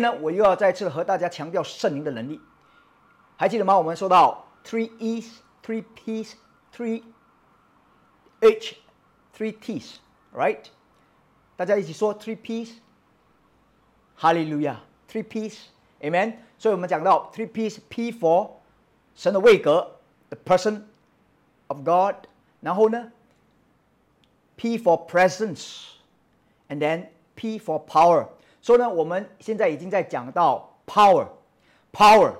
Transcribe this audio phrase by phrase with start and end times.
[0.00, 2.40] 呢，我又要再次和大家强调圣灵的能力，
[3.36, 3.76] 还记得吗？
[3.76, 5.26] 我们说到 three E's,
[5.60, 6.34] three P's,
[6.72, 7.02] three
[8.38, 8.76] H,
[9.36, 9.96] three T's,
[10.32, 10.60] right？
[11.56, 12.74] 大家一起说 three P's，
[14.14, 14.80] 哈利路亚，
[15.10, 16.36] three P's，Amen。
[16.58, 18.52] 所以我们讲到 three P's，P for
[19.16, 19.96] 神的位格，
[20.30, 20.84] the person
[21.66, 22.14] of God，
[22.60, 23.10] 然后呢，
[24.56, 28.28] P for presence，and then P for power。
[28.61, 32.33] 所以呢，我们现在已经在讲到 power，power，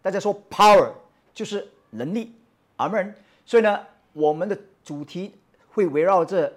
[0.00, 0.90] 大家说 power
[1.34, 2.32] 就是能力，
[2.76, 3.14] 阿门。
[3.44, 5.34] 所以呢，我们的主题
[5.68, 6.52] 会围绕着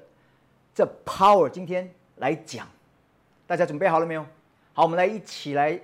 [0.74, 2.66] 这 power 今天来讲，
[3.46, 4.26] 大家准备好了没有？
[4.74, 5.78] 好，我们来一起来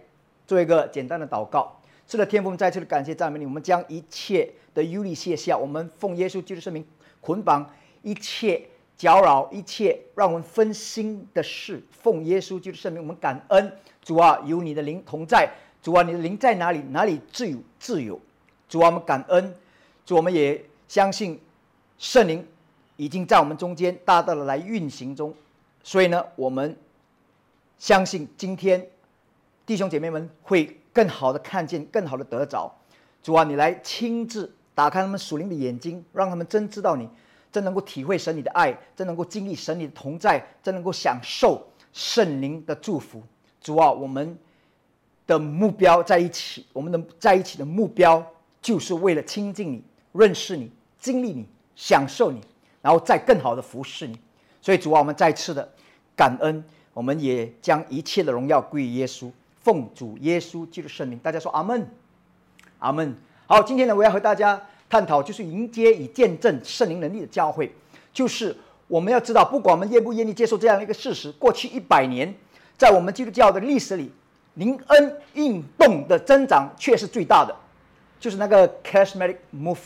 [0.47, 1.77] 做一个简单的祷告。
[2.07, 6.87] 是的，天父，再次的感谢赞美你，我们将一切的忧虑卸下，我们奉耶稣基督圣名
[7.19, 7.69] 捆绑
[8.01, 8.69] 一切。
[8.97, 15.49] 搅扰一切让我们分心的事，奉耶稣基督圣名，我们感恩主啊，有你的灵同在。
[15.81, 16.79] 主啊，你的灵在哪里？
[16.89, 18.19] 哪里自有自由。
[18.67, 19.53] 主啊，我们感恩。
[20.05, 21.39] 主，我们也相信
[21.97, 22.47] 圣灵
[22.95, 25.33] 已经在我们中间大大的来运行中。
[25.83, 26.75] 所以呢，我们
[27.77, 28.87] 相信今天
[29.65, 32.73] 弟兄姐妹们会更好的看见，更好的得着。
[33.21, 37.09] 主啊，你来亲自打开他们属灵的眼睛，让他们真知道你。
[37.55, 43.23] 真能够体会神你的爱，真能够经历神你的同在，真能够享受圣灵的祝福。
[43.61, 44.37] 主啊，我们
[45.25, 48.21] 的目标在一起，我们的在一起的目标
[48.61, 49.81] 就是为了亲近你、
[50.11, 51.47] 认识你、经历你、
[51.77, 52.41] 享受你，
[52.81, 54.19] 然后再更好的服侍你。
[54.61, 55.71] 所以主啊，我们再次的
[56.13, 56.61] 感恩，
[56.93, 59.31] 我们也将一切的荣耀归于耶稣，
[59.61, 61.17] 奉主耶稣基督圣名。
[61.19, 61.87] 大家说阿门，
[62.79, 63.15] 阿门。
[63.47, 64.61] 好，今天呢，我要和大家。
[64.87, 67.73] 探讨就是迎接以见证圣灵能力的教会，
[68.13, 68.55] 就是
[68.87, 72.33] 我们要知道，不管我们愿不愿意接受这样一个事实，过去一百年，
[72.77, 74.11] 在我们基督教的历史里，
[74.53, 77.53] 灵恩运动的增长却是最大的，
[78.19, 79.79] 就是那个 charismatic move，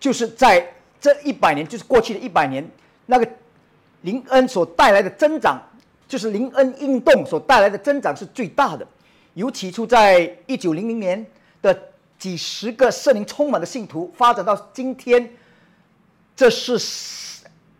[0.00, 2.66] 就是在这一百年，就是过去的一百年，
[3.04, 3.28] 那个
[4.00, 5.60] 灵恩所带来的增长，
[6.08, 8.86] 就是灵恩运动所带来的增长是最大的，
[9.34, 11.24] 尤其出在一九零零年
[11.60, 11.89] 的。
[12.20, 15.34] 几十个圣灵充满的信徒，发展到今天，
[16.36, 16.78] 这是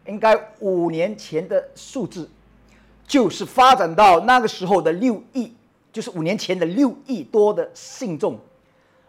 [0.06, 2.28] 应该五年前的数字，
[3.06, 5.53] 就是发展到那个时候的六亿，
[5.93, 8.41] 就是五年前的六亿多的信众，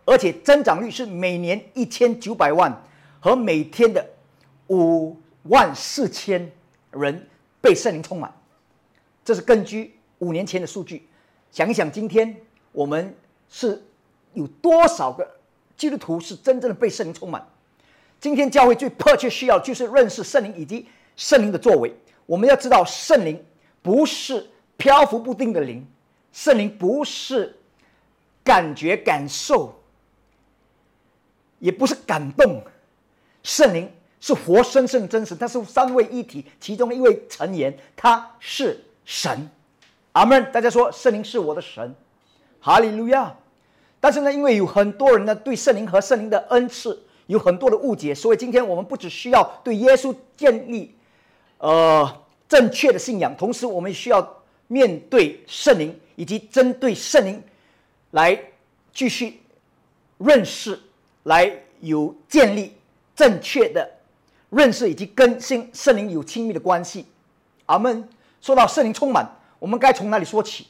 [0.03, 2.84] 而且增长率是每年一千九百万
[3.22, 4.06] 和每天的
[4.68, 6.52] 五万四千
[6.92, 7.25] 人
[7.62, 8.30] 被圣灵充满，
[9.24, 11.08] 这是根据五年前的数据。
[11.52, 12.36] 想一想，今天
[12.74, 13.16] 我们
[13.50, 13.81] 是。
[14.34, 15.30] 有多少个
[15.75, 17.46] 基督徒是真正的被圣灵充满？
[18.19, 21.94] 今天教会最迫切需要就是认识圣灵以及圣灵的作为。
[22.25, 23.44] 我们要知道，圣灵
[23.81, 24.47] 不是
[24.78, 25.86] 漂浮不定的灵，
[26.31, 27.58] 圣灵不是
[28.44, 29.81] 感觉感受，
[31.59, 32.63] 也不是感动，
[33.44, 39.50] 圣灵是活生生的真实，它是三位一体其中的一位成员，他是神。
[40.13, 40.52] 阿门！
[40.52, 41.96] 大家说，圣灵是我的神，
[42.59, 43.36] 哈利路亚。
[44.01, 50.94] 但是呢，因为有很多人呢对圣灵和圣灵的恩赐有很多的误解，所以今天我们不只需要对耶稣建立，
[51.59, 57.41] 呃正确的信仰，同时我们需要面对圣灵，以及针对圣灵
[58.09, 58.38] 来
[58.91, 59.39] 继续
[60.18, 60.78] 认识，
[61.23, 62.73] 来有建立
[63.16, 63.89] 正确的
[64.50, 67.06] 认识，以及跟圣圣灵有亲密的关系。
[67.68, 68.09] 阿门。
[68.41, 70.66] 说到圣灵充满，我们该从哪里说起？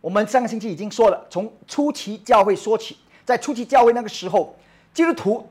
[0.00, 4.56] 我们上个星期已经说了，从初期教会说起，在初期教会那个时候，
[4.94, 5.48] 基督徒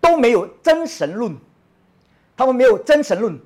[0.00, 1.36] 都没有真神论，
[2.36, 3.38] 他们没有真神论，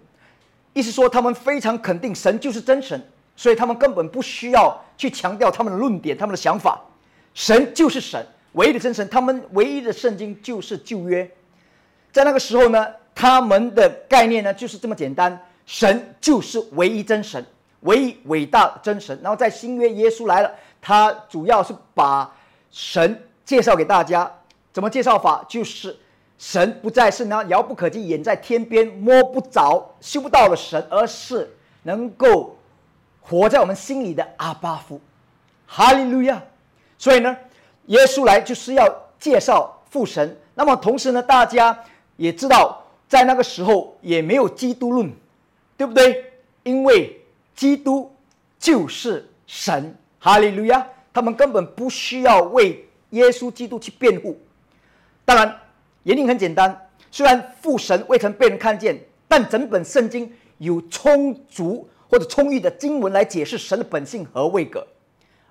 [0.72, 3.00] 意思说他们非常肯定神就是真神，
[3.36, 6.80] 所以他们根本不需要去强调他们的论点、他们的想法，
[7.34, 11.30] 神就是神，唯一的真神，他们唯一的圣经就是旧约，
[12.12, 17.44] 在那个时候呢，他们的概念呢就是这么简单，神就是唯一真神。
[17.84, 20.50] 唯一伟大真神，然后在新约耶稣来了，
[20.82, 22.30] 他主要是把
[22.70, 24.30] 神介绍给大家。
[24.72, 25.44] 怎么介绍法？
[25.48, 25.96] 就是
[26.36, 32.56] 神不再是那遥不可及、远在天边、摸不着、修不到的神，而是能够
[33.20, 35.00] 活在我们心里的阿巴夫。
[35.66, 36.42] 哈利路亚！
[36.98, 37.36] 所以呢，
[37.86, 40.36] 耶稣来就是要介绍父神。
[40.54, 41.78] 那么同时呢，大家
[42.16, 45.12] 也知道，在那个时候也没有基督论，
[45.76, 46.32] 对不对？
[46.64, 47.23] 因为
[47.54, 48.14] 基督
[48.58, 50.86] 就是神，哈利路亚！
[51.12, 54.36] 他们根本不需要为耶稣基督去辩护。
[55.24, 55.56] 当然，
[56.02, 64.84] 原因很简单：虽然父神未曾被人看见，但整本圣经有充足或者充裕的经文来解释神的本性和位格。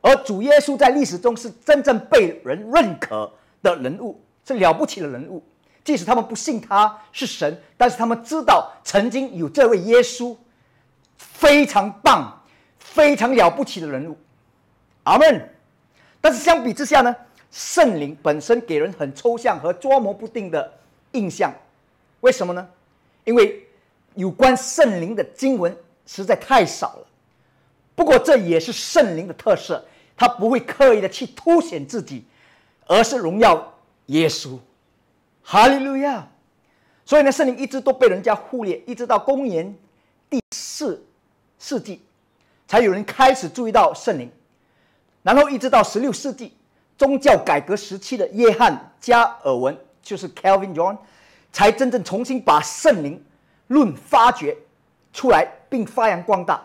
[0.01, 5.41] 而主耶稣在历史中是真正被人认可的人物，是了不起的人物。
[5.85, 10.35] 即使他们不信他是神，但是他们知道曾经有这位耶稣，
[11.31, 12.41] 非常棒、
[12.77, 14.17] 非常了不起的人物。
[15.03, 15.49] 阿门。
[16.21, 17.15] 但是相比之下呢，
[17.51, 20.71] 圣灵本身给人很抽象和捉摸不定的
[21.11, 21.53] 印象。
[22.21, 22.67] 为什么呢？
[23.25, 23.67] 因为
[24.15, 25.75] 有关圣灵的经文
[26.05, 27.07] 实在太少了。
[27.95, 29.85] 不过这也是圣灵的特色，
[30.15, 32.25] 他不会刻意的去凸显自己，
[32.87, 33.73] 而是荣耀
[34.07, 34.57] 耶稣。
[35.43, 36.27] 哈利路亚！
[37.05, 39.75] 所以呢，圣灵一直都被人家忽略，一直到公元
[40.29, 41.05] 第四
[41.65, 42.01] 世纪，
[42.67, 44.29] 才有人开始注意到圣灵。
[45.21, 46.51] 然后一直到十六世纪，
[46.97, 50.97] 宗教改革时期的约翰加尔文，就是 Calvin John，
[51.53, 53.23] 才真正重新把圣灵
[53.67, 54.57] 论发掘
[55.13, 56.61] 出来，并发扬光大。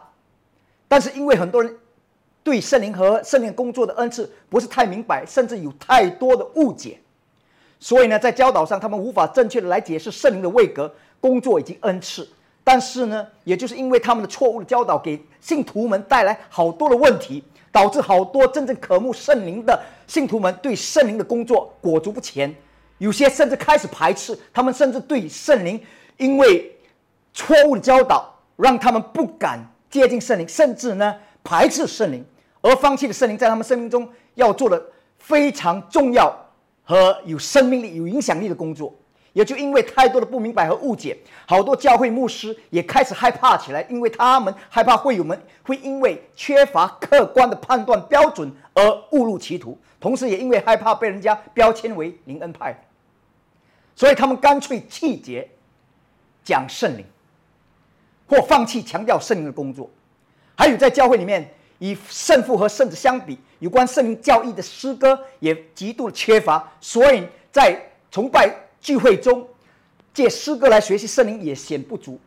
[0.88, 1.78] 但是因为很多人
[2.42, 6.98] 对圣灵和圣灵工作的恩赐不是太明白，甚至有太多的误解。
[7.78, 12.28] 所以呢，在教导上，他们无法正确的来解释圣灵的位格、工作以及恩赐。
[12.68, 17.42] 但是呢，也就是因为他们的错误的教导，给信徒们带来好多的问题，
[17.72, 22.54] 导致好多真正渴慕圣灵的信徒们对圣灵的工作裹足不前。
[22.98, 25.80] 有些甚至开始排斥，他们甚至对圣灵，
[26.18, 26.70] 因为
[27.32, 32.22] 错误的教导，让他们不敢接近圣灵，甚至呢排斥圣灵，
[32.60, 34.78] 而放弃了圣灵在他们生命中要做的
[35.16, 36.30] 非常重要。
[36.84, 38.94] 和有生命力、有影响力的工作，
[39.38, 48.82] 也就因为太多的不明白和误解，好多教会牧师也开始害怕起来，因为他们害怕会友们会因为缺乏客观的判断标准而
[49.12, 52.76] 误入歧途，同时也因为害怕被人家标签为灵恩派，
[53.94, 55.48] 所以他们干脆弃绝
[56.42, 57.04] 讲圣灵，
[58.26, 59.88] 或放弃强调圣灵的工作，
[60.56, 61.48] 还有在教会里面。
[61.78, 67.80] 与圣父和圣子相比，有关圣灵教义的诗歌也极度缺乏，所以在
[68.10, 69.46] 崇拜聚会中
[70.12, 72.18] 借诗歌来学习圣灵也显不足。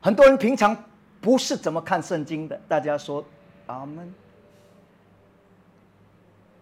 [0.00, 0.76] 很多人平常
[1.20, 3.24] 不是怎么看圣经的，大家说
[3.66, 4.12] 阿门。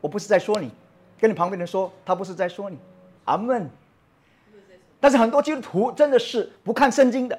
[0.01, 0.71] 我不是在说你，
[1.19, 2.79] 跟你旁边人说，他不是在说你，
[3.25, 3.69] 阿门。
[5.01, 7.39] 但是很多基督徒真的是不看圣经的，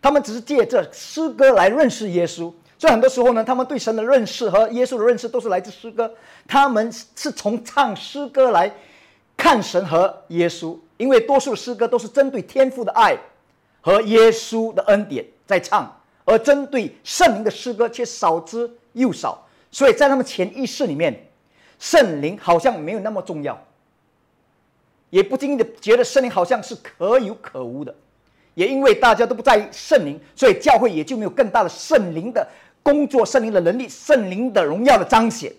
[0.00, 2.52] 他们只是借着诗歌来认识耶稣。
[2.78, 6.12] 所以很多时候呢，他们对神的认识和耶稣的认识都是来自诗歌。
[6.46, 8.72] 他们是从唱诗歌来
[9.36, 13.16] 看神和耶稣，因为多数的诗歌都是针对天父的爱
[13.80, 19.46] 和耶稣的恩典在唱，而针对圣灵的诗歌却少之又少。
[19.70, 21.26] 所以在他们潜意识里面，
[21.78, 23.58] 圣灵好像没有那么重要，
[25.10, 27.94] 也不经意的觉得圣灵好像是可有可无的。
[28.54, 32.46] 也因为大家都不在意圣灵，所以教会也就没有更大的圣灵的。
[32.84, 35.52] 工作圣灵的能力，圣灵的荣耀的彰显，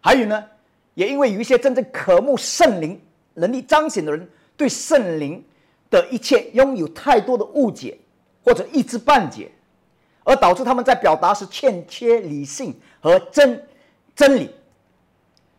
[0.00, 0.42] 还有呢，
[0.94, 2.98] 也因为有一些真正渴慕圣灵
[3.34, 5.44] 能力彰显的人，对圣灵
[5.90, 7.98] 的一切拥有太多的误解
[8.44, 9.50] 或者一知半解，
[10.24, 13.66] 而导致他们在表达时欠缺理性和真
[14.14, 14.50] 真理。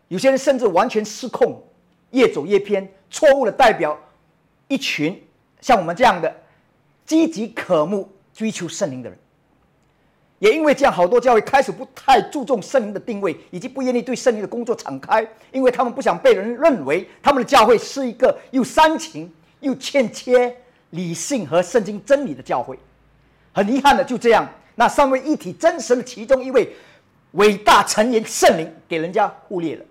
[0.07, 1.63] 有些人甚至完全失控，
[2.11, 3.97] 越走越偏，错误的代表
[4.67, 5.21] 一群
[5.59, 6.33] 像我们这样的
[7.05, 9.17] 积极渴慕追求圣灵的人。
[10.43, 19.31] 也因为这样，好多教会开始不太注重圣灵的定位，以及不愿意对圣灵的工作敞开，因为他们不想被人认为他们的教会是一个又煽情
[19.61, 20.53] 又欠缺
[20.89, 22.77] 理性和圣经真理的教会。
[23.53, 24.45] 很遗憾的，就这样，
[24.75, 26.75] 那三位一体真神的其中一位
[27.31, 29.85] 伟大成员圣灵给人家忽略了，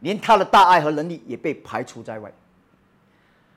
[0.00, 2.32] 连他的大爱和能力也被排除在外。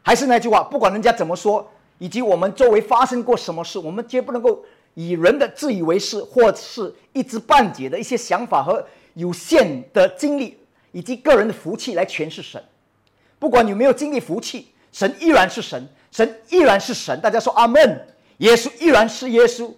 [0.02, 4.62] 还是那句话，不管人家怎么说，以及我们周围发生过什么事，我们绝不能够。
[5.00, 10.60] 以人的自以为是或是一知半解的一些想法和有限的经历
[10.92, 12.62] 以及个人的福气来诠释神，
[13.40, 17.18] 不管有没有经历福气，神依然是神，神依然是神。
[17.22, 18.08] 大家说阿门。
[18.40, 19.74] 耶稣依然是耶稣，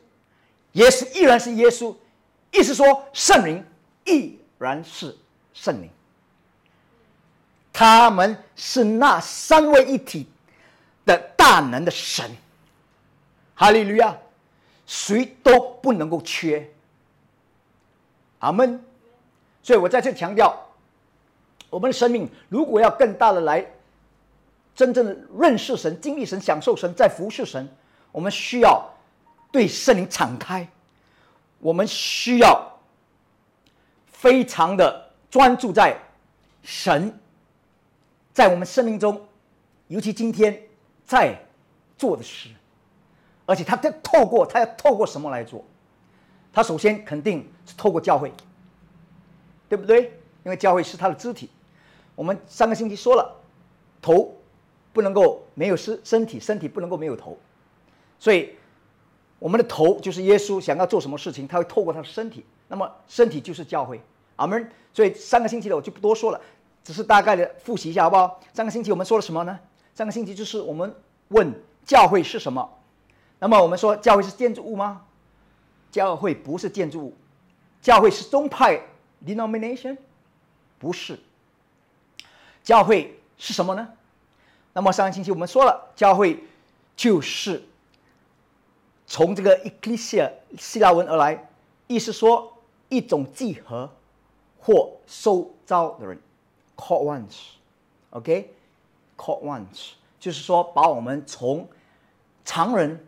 [0.71, 1.95] 耶稣依然是耶稣，
[2.51, 3.63] 意思说圣灵
[4.05, 5.15] 依然是
[5.53, 5.89] 圣灵。
[7.71, 10.27] 他们是那三位一体
[11.05, 12.25] 的大能的神。
[13.53, 14.17] 哈利路亚。
[14.91, 16.69] 谁都不能够缺，
[18.39, 18.83] 阿门。
[19.63, 20.53] 所以我再次强调，
[21.69, 23.65] 我们的生命如果要更大的来
[24.75, 27.65] 真正的认识神、经历神、享受神、在服侍神，
[28.11, 28.85] 我们需要
[29.49, 30.67] 对圣灵敞开，
[31.59, 32.77] 我们需要
[34.07, 35.97] 非常的专注在
[36.63, 37.17] 神
[38.33, 39.25] 在我们生命中，
[39.87, 40.61] 尤其今天
[41.05, 41.33] 在
[41.97, 42.49] 做的事。
[43.51, 45.61] 而且他在透过他要透过什么来做？
[46.53, 48.31] 他首先肯定是透过教会，
[49.67, 50.03] 对不对？
[50.45, 51.49] 因为教会是他的肢体。
[52.15, 53.35] 我们上个星期说了，
[54.01, 54.33] 头
[54.93, 57.37] 不能够没有身身体，身体不能够没有头，
[58.19, 58.55] 所以
[59.37, 62.45] 我们的头就是耶稣想要做什么事情，他会透过他的身体。
[62.69, 64.01] 那么身体就是教会，
[64.37, 64.71] 阿门。
[64.93, 66.39] 所以上个星期的我就不多说了，
[66.85, 68.39] 只是大概的复习一下，好不好？
[68.53, 69.59] 上个星期我们说了什么呢？
[69.93, 70.95] 上个星期就是我们
[71.27, 71.53] 问
[71.85, 72.77] 教会是什么。
[73.41, 75.01] 那么我们说教会是建筑物吗？
[75.91, 77.17] 教会不是建筑物，
[77.81, 78.79] 教会是宗派
[79.25, 79.97] （denomination），
[80.77, 81.17] 不是。
[82.61, 83.89] 教会是什么呢？
[84.73, 86.43] 那么上个星期我们说了，教会
[86.95, 87.63] 就是
[89.07, 91.49] 从这个 ecclesia 希腊文而来，
[91.87, 92.55] 意思说
[92.89, 93.89] 一种集合
[94.59, 96.21] 或收招的人
[96.77, 97.03] ，call
[98.11, 101.67] ones，OK，call ones，就是说把我们从
[102.45, 103.03] 常人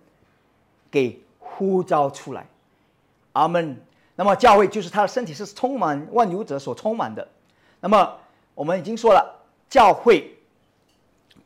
[0.93, 2.45] 给呼召出来。
[3.33, 3.75] 阿门。
[4.15, 7.27] 那么教会就是他的身体是充满万有者所充满的。
[7.81, 8.17] 那么
[8.55, 9.41] 我们已经说了。
[9.69, 10.37] 教会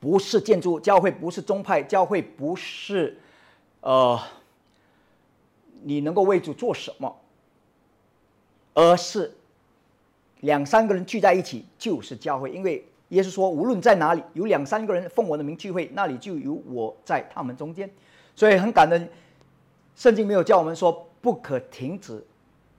[0.01, 3.17] 不是建筑，教会不是宗派，教会不是，
[3.79, 4.19] 呃，
[5.83, 7.15] 你能够为主做什么，
[8.73, 9.33] 而是
[10.41, 12.51] 两三个人聚在一起就是教会。
[12.51, 17.89] 因为耶稣说，无论在哪里有两三个人奉我的名聚会，那里就有我在他们中间。
[18.35, 19.09] 所以很感恩，
[19.97, 22.23] 圣经没有叫我们说不可停止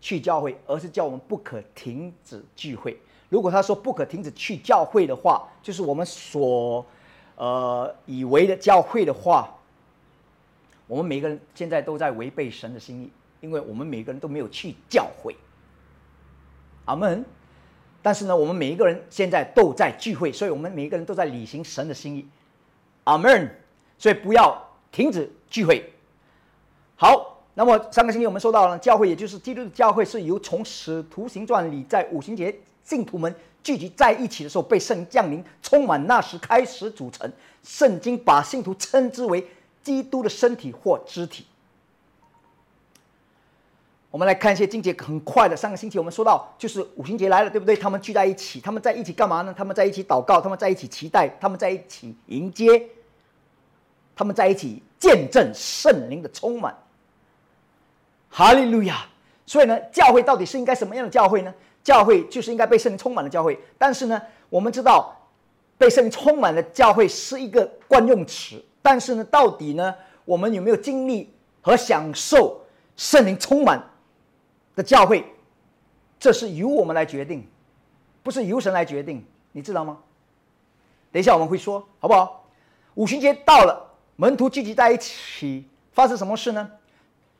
[0.00, 2.96] 去教会，而是叫我们不可停止聚会。
[3.28, 6.86] 如果他说不可停止去教会的话，就是我们所，
[7.34, 9.52] 呃，以为的教会的话，
[10.86, 13.10] 我们每个人现在都在违背神的心意，
[13.40, 15.36] 因为我们每个人都没有去教会。
[16.84, 17.24] 阿门。
[18.00, 22.26] 但是呢，我们每一个人现在都在聚会，所以我们每一个人都在履行神的心意。
[23.04, 23.52] 阿门。
[23.98, 24.56] 所以不要
[24.92, 25.92] 停止聚会。
[27.00, 32.52] 好，那么上个星期我们说到了教会，也就是基督的教会，是由从使徒行传里在五旬节。
[32.82, 37.30] 信徒们聚集在一起的时候，被圣降临充满，那时开始组成。
[37.62, 39.46] 圣经把信徒称之为
[39.80, 41.46] 基督的身体或肢体。
[44.10, 45.56] 我们来看一些经节，很快的。
[45.56, 47.76] 上个星期我们说到，就是五旬节来了，对不对？
[47.76, 49.54] 他们聚在一起，他们在一起干嘛呢？
[49.56, 52.88] 他们在一起祷告，他们在一起期待，他们在一起迎接，
[54.16, 56.74] 他们在一起见证圣灵的充满。
[58.28, 59.06] 哈利路亚！
[59.46, 61.54] 所以呢，教会到底是应该什么样的教会呢？
[61.82, 64.20] 教会就是应该被圣灵充满的教会，但是呢，
[64.50, 65.16] 我们知道
[65.78, 69.94] 被圣灵充满的教会是一个惯用词，但是呢，到底呢，
[70.26, 71.32] 我们有没有经历
[71.62, 72.60] 和享受
[72.96, 73.82] 圣灵充满
[74.76, 75.24] 的教会？
[76.20, 77.48] 这是由我们来决定，
[78.22, 79.98] 不是由神来决定，你知道吗？
[81.10, 82.44] 等一下我们会说，好不好？
[82.96, 86.70] 五旬节到了，门徒聚集在一起，发生什么事呢？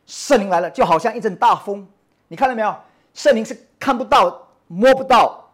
[0.08, 1.86] 圣灵来了，就好像一阵大风，
[2.28, 2.74] 你看到没有？
[3.12, 5.50] 圣灵是看不到、摸不到、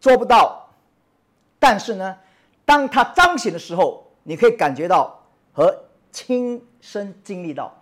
[0.00, 0.68] 做不到，
[1.58, 2.16] 但是呢，
[2.64, 5.22] 当他彰显的时候，你可以感觉到
[5.52, 7.72] 和亲身经历到，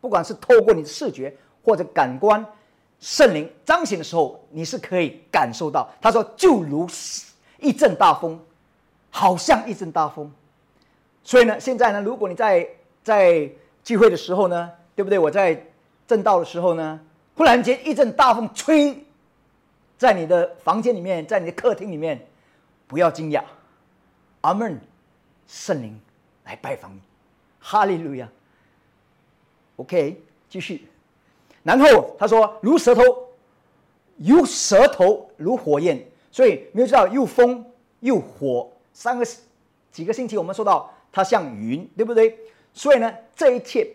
[0.00, 2.44] 不管是透过你的视觉或者感官，
[2.98, 5.90] 圣灵彰显的时候，你是可以感受到。
[6.00, 6.88] 他说，就如
[7.58, 8.40] 一阵大风，
[9.10, 10.32] 好像一阵大风。
[11.22, 12.66] 所以呢，现在呢，如果你在
[13.02, 13.50] 在
[13.84, 15.18] 聚会的时候呢，对不对？
[15.18, 15.66] 我在
[16.06, 17.00] 正道的时候呢。
[17.36, 19.02] 忽然间，一阵大风吹
[19.96, 22.20] 在你的房间里面，在你的客厅里面，
[22.86, 23.42] 不要惊讶，
[24.42, 24.78] 阿门，
[25.46, 25.98] 圣灵
[26.44, 27.00] 来拜访你，
[27.58, 28.28] 哈利路亚。
[29.76, 30.86] OK，继续。
[31.62, 33.02] 然后他说，如舌头，
[34.18, 37.64] 有舌头如火焰，所以没有知道又风
[38.00, 39.24] 又火，三个
[39.90, 42.38] 几个星期我们说到它像云，对不对？
[42.74, 43.90] 所以呢，这一切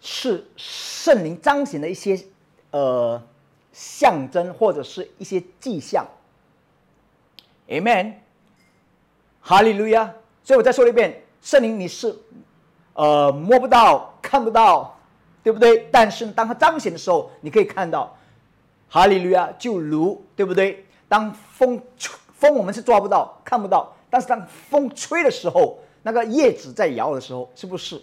[0.00, 2.18] 是圣灵彰显的一些。
[2.72, 3.20] 呃，
[3.72, 6.06] 象征或者是一些迹象
[7.66, 8.12] ，Amen，
[9.40, 10.14] 哈利路亚。
[10.44, 12.16] 所以我再说一遍，圣灵你是
[12.92, 14.96] 呃摸不到、看不到，
[15.42, 15.88] 对不对？
[15.90, 18.16] 但是当它彰显的时候，你可以看到，
[18.88, 20.86] 哈利路亚，就如对不对？
[21.08, 28.00] 当风吹，风我们是抓不到、看不到，但是当风吹的时候，那个叶子在摇的时候，是不是？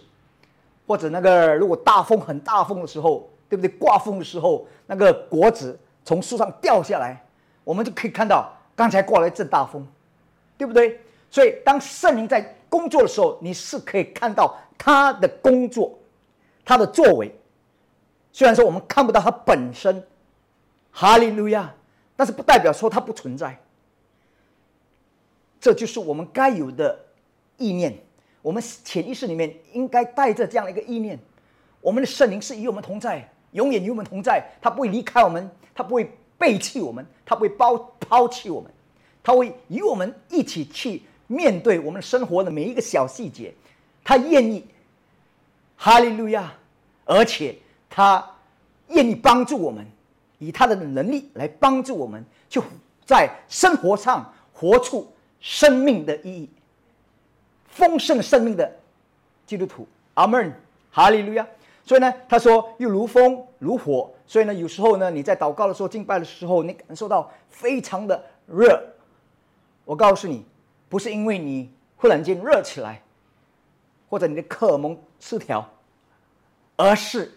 [0.88, 3.30] 或者那个如果大风很大风的时候。
[3.50, 3.78] 对不对？
[3.78, 7.24] 刮风的时候，那个果子从树上掉下来，
[7.64, 9.86] 我们就可以看到刚才刮了一阵大风，
[10.58, 11.00] 对不对？
[11.30, 15.98] 所以当圣灵在工作的时候，你是可以看到他的工作，
[16.62, 17.34] 他的作为。
[18.34, 20.06] 虽然说我们看不到他本身，
[20.92, 21.72] 哈利路亚，
[22.16, 23.58] 但是不代表说他不存在。
[25.58, 26.98] 这就是我们该有的
[27.56, 27.98] 意念，
[28.42, 31.18] 我们潜意识里面应该带着这样的一个意念：
[31.80, 33.28] 我们的圣灵是与我们同在。
[33.52, 38.70] 永远与我们同在，他不会离开我们，他不会背弃我们，他不会抛抛弃我们，
[39.22, 43.54] 他会与我们一起去面对我们生活的每一个小细节，
[44.04, 44.66] 他愿意，
[45.76, 46.52] 哈利路亚，
[47.06, 47.56] 而且
[47.88, 48.22] 他
[48.88, 49.86] 愿意帮助我们，
[50.38, 52.62] 以他的能力来帮助我们，就
[53.06, 56.50] 在生活上活出生命的意义，
[57.78, 58.68] 丰盛生命的
[59.46, 60.52] 基督徒，阿门，
[60.90, 61.46] 哈利路亚。
[61.84, 68.82] 所以呢，他说又如风如火，所以呢，有时候呢，你在祷告的时候、敬拜的时候，你感受到非常的热。
[69.84, 70.44] 我告诉你，
[70.88, 73.00] 不是因为你忽然间热起来，
[74.10, 75.64] 或者你的荷尔蒙失调，
[76.74, 77.32] 而是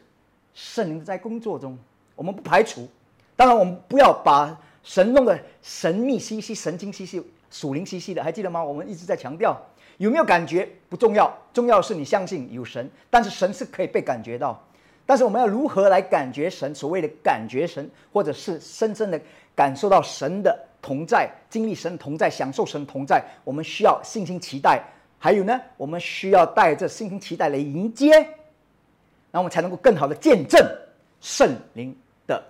[0.56, 1.78] 圣灵在工作中。
[2.16, 2.90] 我们不排除，
[3.36, 8.64] 当然我们不要把神弄得神秘兮兮、神经兮兮、属灵兮兮的，还记得吗？
[8.64, 9.56] 我们一直在强调。
[10.02, 14.60] 有没有感觉不重要，重要是你相信有神，但是神是可以被感觉到。
[15.06, 16.74] 但是我们要如何来感觉神？
[16.74, 19.22] 所谓的感觉神，或者是深深的
[19.56, 23.24] 感受到神的同在，经历神同在，享受神同在。
[23.44, 24.84] 我们需要信心期待，
[25.20, 28.28] 还有呢，我们需要带着信心期待来迎接，
[29.30, 30.60] 那我们才能够更好的见证
[31.20, 32.44] 圣灵的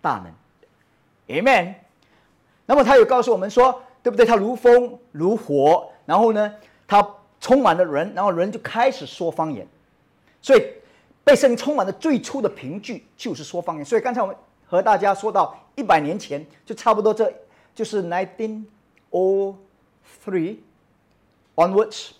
[0.00, 0.32] 大能。
[1.28, 1.74] Amen。
[2.66, 4.26] 那么他有告诉我们说，对不对？
[4.26, 6.52] 他如风如火，然后呢？
[6.88, 7.06] 他
[7.38, 9.68] 充满了人，然后人就开始说方言，
[10.42, 10.72] 所以
[11.22, 13.84] 被圣灵充满的最初的凭据就是说方言。
[13.84, 14.34] 所以刚才我们
[14.66, 17.32] 和大家说到一百年前，就差不多这
[17.74, 18.64] 就是 nineteen
[19.10, 19.56] o
[20.24, 20.56] three
[21.54, 22.12] onwards，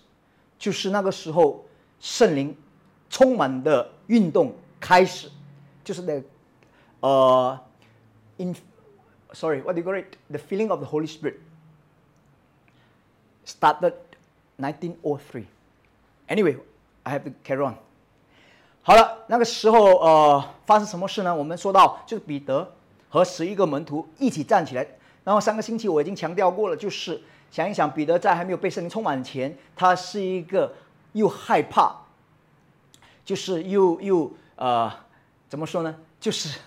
[0.58, 1.64] 就是那个时候
[1.98, 2.54] 圣灵
[3.08, 5.30] 充满的运动开始，
[5.82, 6.22] 就是那
[7.00, 7.58] 呃
[8.36, 8.54] ，in
[9.32, 11.36] sorry what do you call it the feeling of the Holy Spirit
[13.46, 13.94] started.
[14.58, 15.44] Nineteen or three.
[16.28, 16.56] Anyway,
[17.04, 17.76] I have to carry on.
[18.82, 21.32] 好了，那个时候呃，发生什么事呢？
[21.34, 22.72] 我们说到就是彼得
[23.08, 24.84] 和十一个门徒一起站起来。
[25.22, 30.74] 然后上个星期我已经强调过了，就是想一想，彼得在还没有被圣灵充满前，他是一个
[31.12, 31.94] 又害怕，
[33.24, 34.90] 就是又又呃，
[35.48, 35.94] 怎么说呢？
[36.18, 36.58] 就是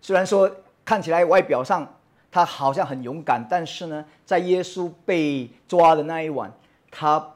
[0.00, 0.50] 虽然说
[0.84, 1.86] 看起来外表上
[2.32, 6.52] 他好像很勇敢，但是呢，在耶稣被抓的那一晚。
[6.90, 7.34] 他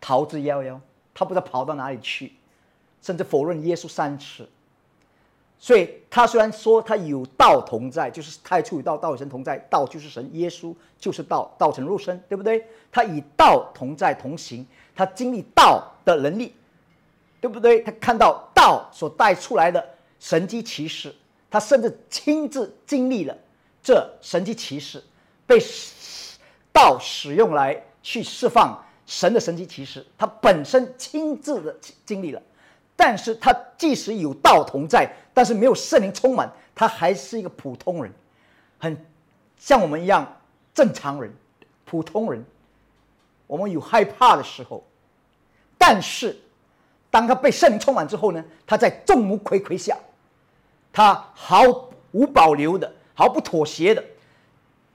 [0.00, 0.78] 逃之夭夭，
[1.14, 2.32] 他不知道跑到哪里去，
[3.02, 4.48] 甚至否认耶稣三次。
[5.58, 12.66] 所以他虽然说他有道同在，就是太初与道，道与神同在，道就是神，耶稣就是道，道成肉身，对不对？
[12.90, 16.54] 他以道同在同行，他经历道的能力，
[17.42, 17.80] 对不对？
[17.82, 19.86] 他看到道所带出来的
[20.18, 21.14] 神迹奇事，
[21.50, 23.36] 他甚至亲自经历了
[23.82, 25.04] 这神迹奇事，
[25.46, 25.58] 被
[26.72, 28.82] 道使用来去释放。
[29.10, 32.40] 神的神迹其实，他本身亲自的经历了，
[32.94, 38.12] 但是他即使有道同在，但是没有圣灵充满，他还是一个普通人，
[38.78, 38.96] 很
[39.58, 40.24] 像我们一样
[40.72, 41.34] 正常人，
[41.84, 42.44] 普通人。
[43.48, 44.84] 我们有害怕的时候，
[45.76, 46.40] 但是
[47.10, 48.44] 当他被圣灵充满之后呢？
[48.64, 49.98] 他在众目睽睽下，
[50.92, 51.64] 他毫
[52.12, 54.04] 无保留的、毫不妥协的，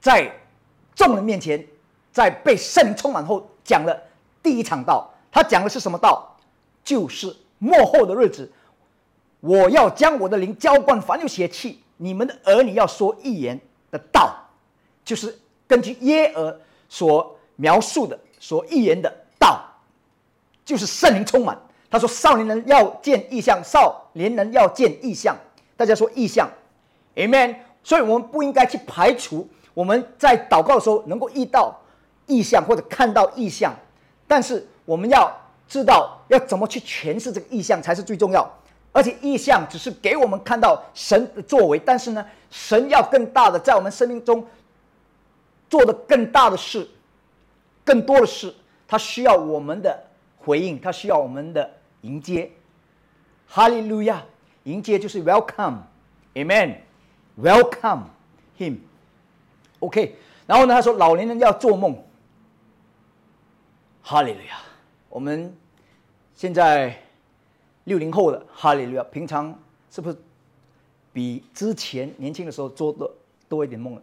[0.00, 0.34] 在
[0.94, 1.62] 众人面前，
[2.16, 3.94] 在被圣灵充满后讲了。
[4.42, 6.34] 第一场道，他讲的是什么道？
[6.82, 8.50] 就是末后的日子，
[9.40, 14.34] 我要将我的灵浇灌凡有血气，你们的儿女要说预言的道，
[15.04, 19.62] 就是根据耶尔所描述的、所预言的道，
[20.64, 21.60] 就是圣灵充满。
[21.90, 25.36] 他说：“少年人要见异象，少年人要见异象。”
[25.76, 26.48] 大家说异象
[27.14, 27.56] ，Amen。
[27.84, 31.78] 所以我们不应该去排除我们在祷告的时候能够遇到
[32.26, 33.74] 意象或者看到意象。
[34.28, 35.32] 但是我们要
[35.68, 38.50] 知道要怎么去诠释这个意象才是最重要，
[38.92, 44.44] 而且意象只是给我们看到神的作为，但是呢，神要更大的在我们生命中
[45.68, 46.88] 做的更大的事，
[47.84, 48.52] 更多的事，
[48.88, 50.04] 他需要我们的
[50.38, 52.50] 回应，他需要我们的迎接。
[53.48, 54.24] 哈利路亚，
[54.64, 58.00] 迎接就是 welcome，amen，welcome
[58.58, 58.78] him。
[59.78, 61.96] OK，然后呢，他说老年人要做梦。
[64.08, 64.60] 哈利路亚！
[65.08, 65.52] 我们
[66.32, 66.96] 现在
[67.82, 69.52] 六零后的哈利路亚，平常
[69.90, 70.16] 是不是
[71.12, 73.10] 比之前年轻的时候做的
[73.48, 74.02] 多一点梦了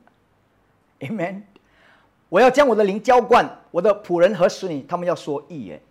[1.00, 1.44] ？Amen！
[2.28, 5.82] 我要将我的灵浇灌我的仆人和使女，他们要说预言。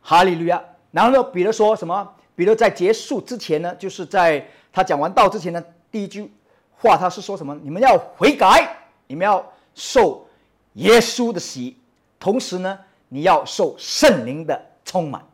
[0.00, 0.60] 哈利路亚！
[0.90, 2.12] 然后呢，彼得说什么？
[2.34, 6.28] 彼得在结束之前呢，就是在他讲完道之前的第一句
[6.76, 7.56] 话，他是说什么？
[7.62, 10.26] 你们要悔改，你们要受
[10.72, 11.76] 耶稣的洗。
[12.18, 15.24] 同时呢，你要受圣灵的充满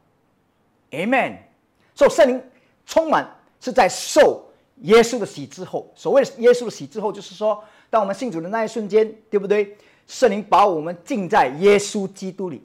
[0.91, 1.39] ，Amen。
[1.95, 2.43] 受圣灵
[2.87, 3.29] 充满
[3.61, 4.45] 是在受
[4.83, 9.77] 耶稣的喜之后，所谓耶稣的喜之后，就是说，当我们信主的那一瞬间，对不对？
[10.09, 12.63] 圣灵把我们浸在耶稣基督里。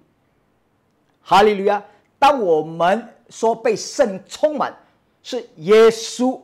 [1.22, 1.84] 哈利路亚！
[2.18, 4.76] 当我们说被圣灵充满，
[5.22, 6.40] 是耶稣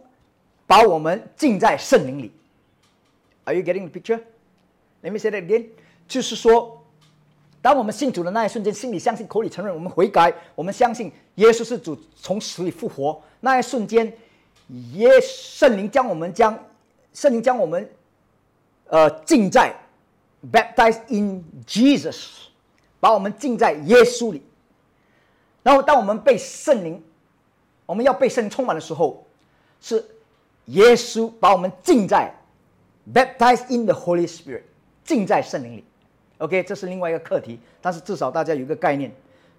[0.67, 2.31] 把我们浸在圣灵里。
[3.45, 4.21] Are you getting the picture?
[5.01, 5.69] Let me say that again.
[6.07, 6.82] 就是说，
[7.63, 14.05] 当我们信主的那一瞬间，心里相信，口里承认，我们悔改，我们相信耶稣是主，从死里复活那一瞬间，
[14.95, 16.59] 耶圣灵将我们将
[17.13, 17.89] 圣灵将我们
[18.87, 19.73] 呃浸在
[20.51, 22.27] baptized in Jesus，
[22.99, 24.43] 把我们浸在耶稣里。
[25.63, 27.01] 然后，当我们被圣灵，
[27.85, 29.25] 我们要被圣灵充满的时候，
[29.79, 30.05] 是
[30.65, 32.29] 耶稣把我们浸在
[33.13, 34.63] baptized in the Holy Spirit，
[35.05, 35.85] 浸在圣灵里。
[36.43, 39.09] OK，这是另外一个课题，但是至少大家有一个概念，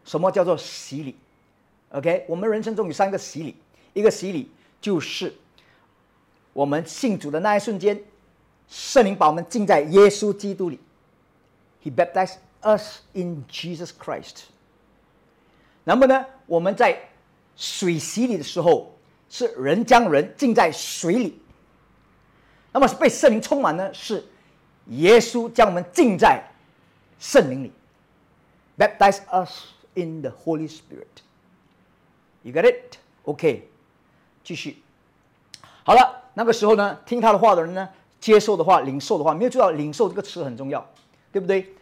[0.04, 1.16] 什么叫做洗礼
[1.88, 3.56] ？OK，我们人生中有三个洗礼，
[3.94, 4.50] 一个洗礼
[4.82, 5.32] 就是
[6.52, 7.98] 我们信主的那一瞬间，
[8.68, 10.78] 圣灵把我们浸在耶稣基督里
[11.82, 14.42] ，He baptized us in Jesus Christ。
[15.84, 16.98] 那么呢，我们在
[17.56, 18.94] 水洗礼的时候，
[19.30, 21.40] 是人将人浸在水里，
[22.72, 24.22] 那么被圣灵充满呢，是
[24.88, 26.44] 耶稣将我们浸在。
[27.18, 27.72] 圣灵里
[28.78, 31.22] ，baptize us in the Holy Spirit。
[32.42, 32.98] You get it?
[33.24, 33.68] OK，
[34.42, 34.82] 继续。
[35.84, 37.88] 好了，那个时候呢，听他的话的人呢，
[38.20, 40.86] 接受的话，领受的话，没有知道领受这个词很重要，
[41.32, 41.74] 对不对？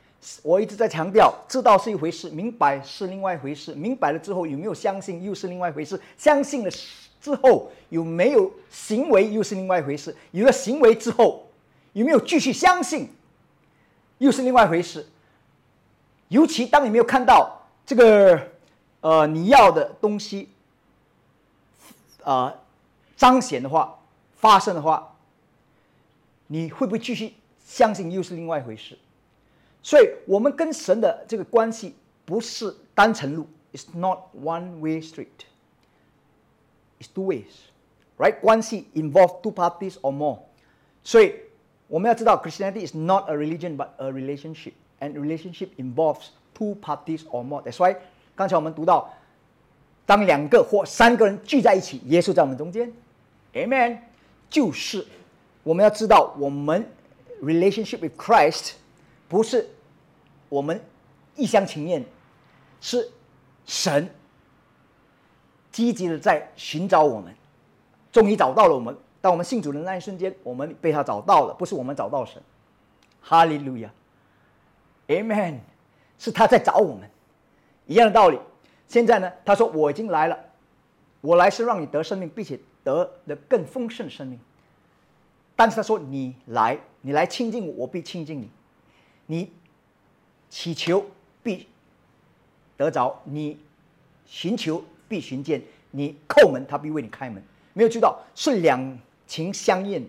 [0.44, 3.74] 我一直在强调，知道是一回事，明白是另外一回事。
[3.74, 6.00] 明白了之后，有没有相信又是另外一回事。
[6.16, 6.70] 相信了
[7.20, 10.16] 之后，有没有行为又是另外一回事。
[10.30, 11.48] 有了行为之后，
[11.92, 13.08] 有没有继续相信，
[14.18, 15.04] 又是另外一回事。
[16.32, 18.48] 尤其当你没有看到这个，
[19.02, 20.48] 呃，你要的东西，
[22.24, 22.54] 啊，
[23.18, 23.98] 彰显的话，
[24.36, 25.14] 发生的话，
[26.46, 28.10] 你会不会继续相信？
[28.10, 28.98] 又是另外一回事。
[29.82, 38.40] 所以，我们跟神的这个关系不是单程路，it's not one way street，it's two ways，right？
[38.40, 40.38] 关系 involve two parties or more。
[41.04, 41.34] 所以，
[41.88, 44.72] 我们要知道，Christianity is not a religion but a relationship。
[45.02, 47.60] And relationship involves two parties or more.
[47.64, 47.96] That's why
[48.36, 49.12] 刚才我们读到，
[50.06, 52.92] 当两个或三个人聚在一起，耶稣在我们中间
[53.52, 53.98] ，Amen。
[54.48, 55.04] 就是
[55.64, 56.86] 我们要知道，我们
[57.42, 58.74] relationship with Christ
[59.28, 59.68] 不是
[60.48, 60.80] 我们
[61.34, 62.04] 一厢情愿，
[62.80, 63.10] 是
[63.66, 64.08] 神
[65.72, 67.34] 积极的在寻找我们，
[68.12, 68.96] 终于找到了我们。
[69.20, 72.40] 当我们信主的那一瞬间，我们被他找到了，不是我们找到神。
[73.20, 73.90] 哈利路亚。
[75.12, 75.59] Amen，
[76.18, 77.09] 是他在找我们，
[77.87, 78.38] 一样的道理。
[78.88, 80.38] 现在呢，他说我已经来了，
[81.20, 84.38] 我来是让你得生命，并且得的更丰盛的生命。
[85.55, 88.51] 但是他说你来，你来亲近我，我必亲近你。
[89.27, 89.53] 你
[90.48, 91.05] 祈求
[91.42, 91.68] 必
[92.77, 93.59] 得着，你
[94.27, 97.42] 寻求必寻见，你叩门他必为你开门。
[97.75, 100.09] 没有知道是两情相应。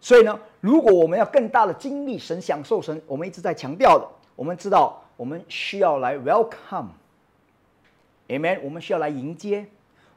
[0.00, 9.66] 所以呢，如果我们要更大的经历神、享受神，我们一直在强调的，我们知道我们需要来 welcome，amen，我们需要来迎接，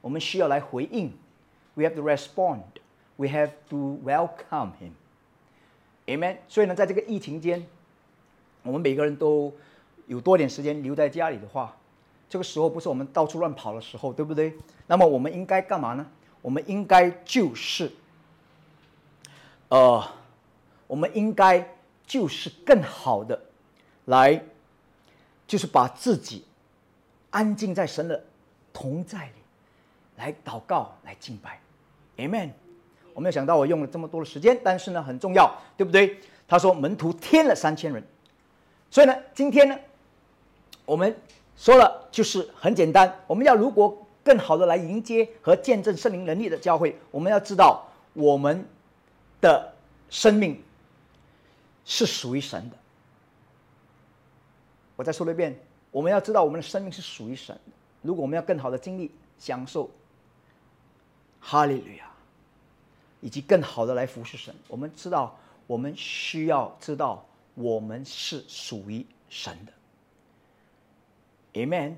[0.02, 1.14] 我们需要来回应
[1.76, 6.38] ，we have to respond，we have to welcome him，amen。
[6.48, 7.66] 所以呢，在这个疫情间，
[8.64, 9.54] 我们每个人都
[10.08, 11.78] 有多点时间留在家里的话，
[12.30, 14.54] 这个时候不是我们到处乱跑的时候，对不对？
[14.88, 16.06] 那么我们应该干嘛呢？
[16.42, 17.90] 我们应该就是。
[19.70, 20.04] 呃，
[20.94, 21.68] 我们应该
[22.06, 23.42] 就是更好的
[24.06, 24.40] 来，
[25.48, 26.46] 就是把自己
[27.32, 28.24] 安静在神的
[28.72, 29.32] 同在里，
[30.18, 31.60] 来祷告，来敬拜
[32.18, 32.52] ，Amen。
[33.16, 36.20] 我没有想到我用了这么多的时间，但是呢很重要，对不对？
[36.48, 38.04] 他说门徒添了三千人，
[38.92, 39.76] 所以呢，今天呢，
[40.86, 41.20] 我们
[41.58, 48.64] 说了就是很简单，我们要如果更好的来迎接和见证圣灵能力的教会，我们要知道我们。
[49.42, 49.74] 的
[50.10, 50.63] 生命
[51.86, 52.78] 是属于神的。
[54.96, 55.60] 我再说了一遍，
[55.92, 57.72] 我们要知道我们的生命是属于神的。
[58.02, 59.90] 如果我们要更好的经历、享受
[61.40, 62.12] 哈利路亚，
[63.22, 69.74] 以及更好的来服侍神，我们知道我们需要知道我们是属于神的。
[71.54, 71.96] Amen。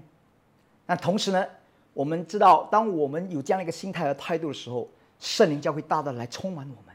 [0.85, 1.45] 那同时呢，
[1.93, 4.87] 我们知道，当我们有这样一个心态和态度的时候，
[5.19, 6.94] 圣灵将会大大来充满我们。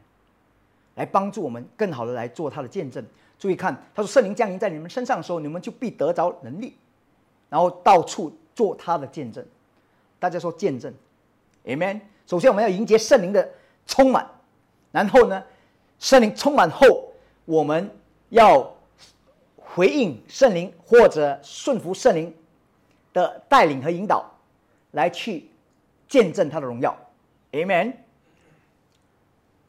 [1.00, 3.02] 来帮助我们更好的来做他的见证。
[3.38, 6.76] 注意看，他说：“圣灵降临在你们身上的时候，你们就必得着能力，
[7.48, 9.42] 然后到处做他的见证。”
[10.20, 10.92] 大家说见证
[11.64, 12.02] ，Amen。
[12.26, 13.48] 首先，我们要迎接圣灵的
[13.86, 14.28] 充满，
[14.92, 15.42] 然后呢，
[15.98, 16.86] 圣灵充满后，
[17.46, 17.90] 我们
[18.28, 18.70] 要
[19.56, 22.34] 回应圣灵或者顺服圣灵
[23.14, 24.30] 的带领和引导，
[24.90, 25.48] 来去
[26.06, 26.94] 见证他的荣耀。
[27.52, 27.94] Amen。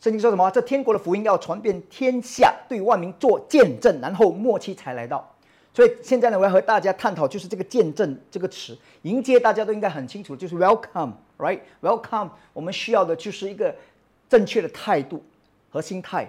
[0.02, 0.50] 圣经说什么？
[0.50, 5.32] 这天国的福音要传遍天下，对万民做见证，然后末期才来到。
[5.76, 13.76] 所以现在呢，我要和大家探讨，就是这个“见证”这个词，迎接大家都应该很清楚，就是 “welcome”，right？“welcome”，我们需要的就是一个
[14.28, 15.24] 正确的态度
[15.70, 16.28] 和心态。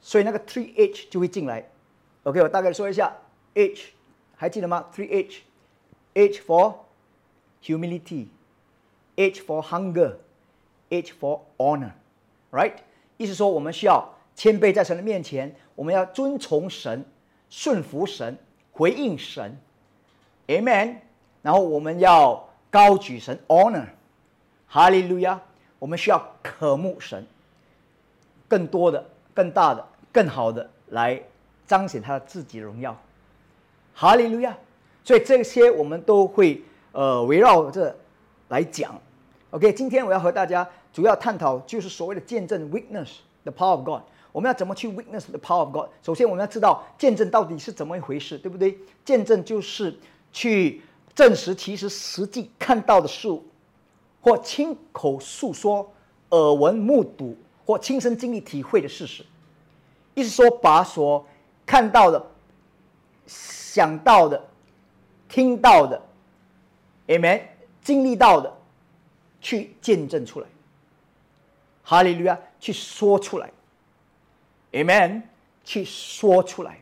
[0.00, 1.68] 所以那个 three H 就会进来。
[2.22, 3.14] OK，我大概说一下
[3.52, 3.92] H，
[4.34, 6.76] 还记得吗？Three H，H for
[7.62, 11.90] humility，H for hunger，H for honor。
[12.56, 12.72] Right，
[13.18, 17.04] 意思说我们需要谦卑在神的面前，我们要遵从神、
[17.50, 18.38] 顺服神、
[18.72, 19.58] 回应神
[20.46, 20.94] ，Amen。
[21.42, 23.88] 然后我们要高举神，Honor，
[24.66, 25.38] 哈利路亚。
[25.78, 27.26] 我们需要渴慕神，
[28.48, 31.22] 更多的、更大的、更好的来
[31.66, 32.98] 彰显他的自己的荣耀，
[33.92, 34.56] 哈利路亚。
[35.04, 37.94] 所以这些我们都会呃围绕着
[38.48, 38.98] 来讲。
[39.50, 40.66] OK，今天我要和大家。
[40.96, 44.00] 主要探讨就是所谓的见证 （witness），the power of God。
[44.32, 45.90] 我们要怎么去 witness the power of God？
[46.02, 48.78] 首先，我们要知道见证到底是怎么一回事，对不对？
[49.04, 49.94] 见证就是
[50.32, 50.80] 去
[51.14, 53.44] 证实其实实际看到的事物，
[54.22, 55.86] 或亲口诉说、
[56.30, 59.22] 耳闻目睹或亲身经历体会的事实。
[60.14, 61.26] 意思说，把所
[61.66, 62.26] 看到的、
[63.26, 64.42] 想到的、
[65.28, 66.02] 听到的
[67.08, 67.42] ，amen，
[67.82, 68.50] 经历到的，
[69.42, 70.46] 去见证出来。
[71.88, 73.48] 哈利路亚，去说出来
[74.72, 75.22] ，Amen，
[75.62, 76.80] 去说出来，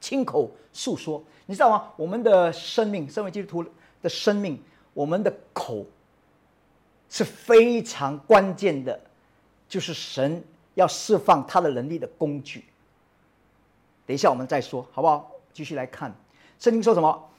[0.00, 1.92] 亲口诉说，你知道吗？
[1.96, 3.70] 我们的生命，身为基督徒
[4.02, 4.60] 的生命，
[4.94, 5.86] 我们的口
[7.08, 9.00] 是非常关键的，
[9.68, 10.42] 就是神
[10.74, 12.64] 要释放他的能力的工具。
[14.06, 15.30] 等一下我们再说，好不好？
[15.52, 16.12] 继续来看，
[16.58, 17.30] 圣经说什么？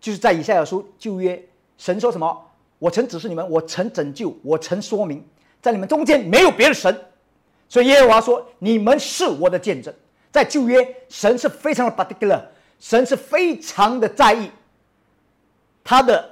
[0.00, 2.50] 就是在以赛亚书旧约，神说什么？
[2.78, 5.22] 我曾指示你们，我曾拯救，我曾说明。
[5.62, 7.04] 在你们中间没有别的神，
[7.68, 9.94] 所以耶和华说：“你们是我的见证。”
[10.32, 12.40] 在旧约，神是非常的 particular，
[12.78, 14.50] 神是非常的在意
[15.82, 16.30] 他的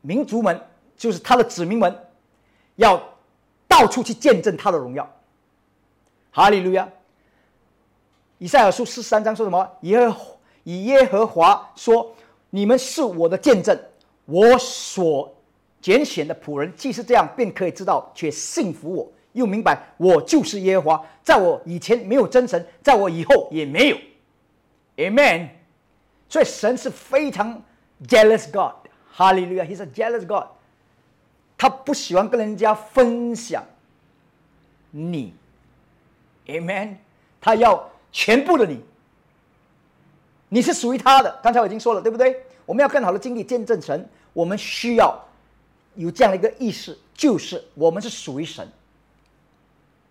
[0.00, 0.60] 民族们，
[0.96, 1.94] 就是他的子民们，
[2.76, 3.02] 要
[3.66, 5.08] 到处去见证他的荣耀。
[6.30, 6.88] 哈利路亚！
[8.38, 9.68] 以赛亚书十三章说什么？
[9.82, 12.14] 耶和以耶和华说
[12.50, 13.78] ：“你们是我的见证，
[14.24, 15.34] 我所。”
[15.82, 23.96] 拣选的仆人，既是这样，便可以知道，却信服我，又明白我就是耶和华，在我以前没有真神，在我以后也没有。
[24.96, 25.48] Amen。
[26.28, 27.60] 所以神是非常
[28.06, 30.46] jealous God，哈利路亚，He's a jealous God。
[31.58, 33.64] 他不喜欢跟人家分享
[34.90, 35.34] 你
[36.46, 36.94] ，Amen。
[37.40, 38.84] 他要全部的你，
[40.48, 41.40] 你是属于他的。
[41.42, 42.44] 刚才我已经说了，对不对？
[42.64, 45.18] 我们要更好的经历见证神，我们需要。
[45.94, 48.66] 有这样的一个意识，就是我们是属于神。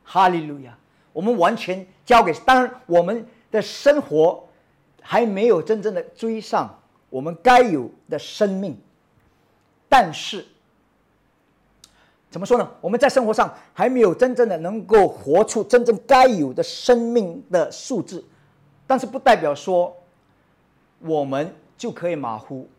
[0.04, 0.78] 哈利路亚！
[1.14, 2.34] 我们完全交给。
[2.46, 4.48] 当然，我们的生活
[5.02, 8.78] 还没有真正的追上我们该有的生命，
[9.90, 10.46] 但是
[12.30, 12.70] 怎么说呢？
[12.80, 18.24] 我们在生活上还没有真正的能够活出真正该有的生命的素质，
[18.88, 19.96] 但是不代表说
[21.00, 22.70] 我们就可以马虎。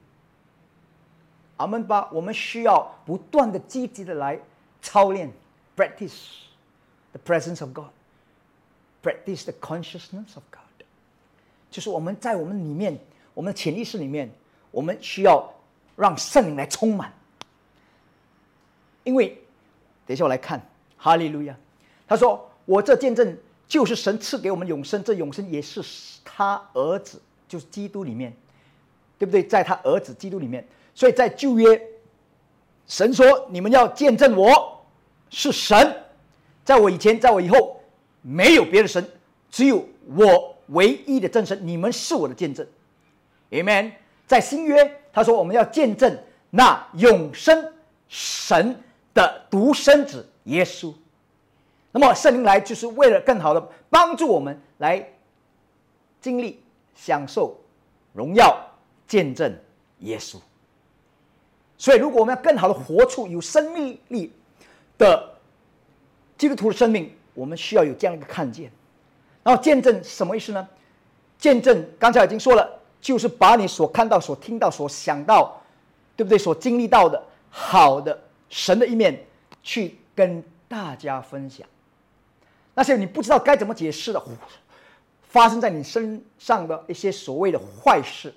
[1.63, 2.09] 阿门吧！
[2.11, 4.37] 我们需要不断的、积极的来
[4.81, 5.33] 操练
[5.77, 6.13] ，practice
[7.13, 10.85] the presence of God，practice the consciousness of God。
[11.71, 12.99] 就是我们在我们里面，
[13.33, 14.29] 我们的潜意识里面，
[14.73, 15.55] 我们需要
[15.95, 17.13] 让圣灵来充满。
[19.05, 19.29] 因为，
[20.05, 20.61] 等一下我来看，
[20.97, 21.57] 哈利路亚。
[22.09, 25.81] 他说：“我这见证就是神赐给我们永生，这永生也是
[26.25, 28.37] 他儿子，就是基督里面，
[29.17, 29.47] 对不对？
[29.47, 31.81] 在他儿子基督里面。”所以在旧约，
[32.87, 34.85] 神说：“你们要见证我
[35.31, 36.03] 是神，
[36.65, 37.81] 在我以前，在我以后，
[38.21, 39.07] 没有别的神，
[39.51, 41.59] 只有我唯一的真神。
[41.67, 42.67] 你们是我的见证。”
[43.51, 43.93] Amen。
[44.27, 46.19] 在新约，他说：“我们要见证
[46.51, 47.73] 那永生
[48.09, 50.93] 神的独生子耶稣。”
[51.93, 55.07] 那么圣灵来就是为了更好的帮助我们来
[56.21, 56.63] 经历、
[56.95, 57.61] 享受
[58.15, 58.59] 荣耀、
[59.07, 59.55] 见证
[59.99, 60.39] 耶稣。
[61.83, 64.33] 所以，如果我们要更好的活出有生命力
[64.97, 65.35] 的
[66.39, 68.71] 基督徒的生命，我们需要有这样一个看见。
[69.43, 70.69] 然后，见证什么意思呢？
[71.39, 75.61] 见证刚才已经说了，就是把你所看到、所听到、所想到，
[76.15, 76.39] 对不对？
[76.39, 78.17] 所经历到的好的
[78.49, 79.21] 神的一面，
[79.65, 81.67] 去跟大家分享。
[82.75, 84.23] 那些你不知道该怎么解释的，
[85.25, 88.33] 发生在你身上的一些所谓的坏事，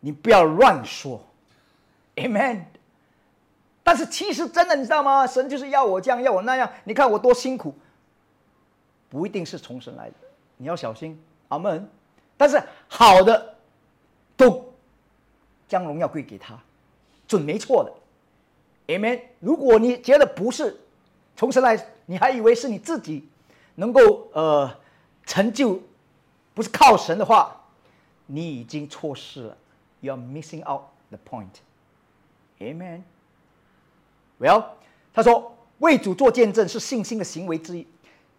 [0.00, 1.22] 你不要乱说
[2.18, 2.64] ，Amen。
[3.82, 5.26] 但是其实真的，你知道吗？
[5.26, 6.70] 神就是要我这样，要我那样。
[6.84, 7.74] 你看我多辛苦，
[9.08, 10.16] 不一定是从神来的，
[10.56, 11.18] 你要小心。
[11.48, 11.88] 阿门。
[12.36, 13.54] 但是好的，
[14.36, 14.72] 都
[15.66, 16.58] 将荣耀归给他，
[17.26, 17.92] 准没错的。
[18.94, 19.20] Amen。
[19.40, 20.78] 如果你觉得不是
[21.34, 23.28] 从神来，你还以为是你自己
[23.76, 24.70] 能够呃
[25.24, 25.80] 成就，
[26.54, 27.64] 不是靠神的话，
[28.26, 29.56] 你已经错失了。
[30.00, 31.60] You are missing out the point.
[32.60, 33.02] Amen.
[34.40, 34.64] Well，
[35.12, 37.86] 他说为主做见证是信心的行为之一，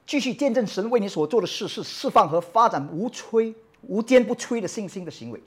[0.05, 5.41] 继续见证神为你所做的事是释放和发展无吹无坚不摧的信心的行为。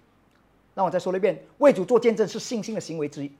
[0.75, 3.31] 那我再说了一遍，为主做见证是信心的行为之一。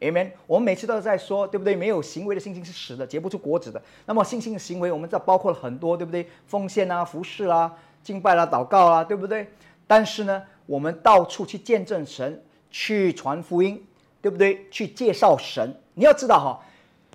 [0.00, 0.32] Amen。
[0.46, 1.74] 我们每次都在说，对不对？
[1.74, 3.82] 没有行为的信心是死的，结不出果子的。
[4.04, 6.28] 那么信心的行为，我们这包括了很多，对不对？
[6.46, 9.48] 奉献啊，服侍啦，敬拜啦，祷告啦，对不对？
[9.86, 13.82] 但是呢，我们到处去见证神，去传福音，
[14.24, 14.66] 对不对？
[14.70, 15.78] 去介绍神。
[15.92, 16.64] 你要知道哈，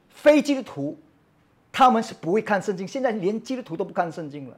[0.10, 0.96] 非基督徒
[1.72, 4.56] 他们是不会看圣经，现在连基督徒都不看圣经了。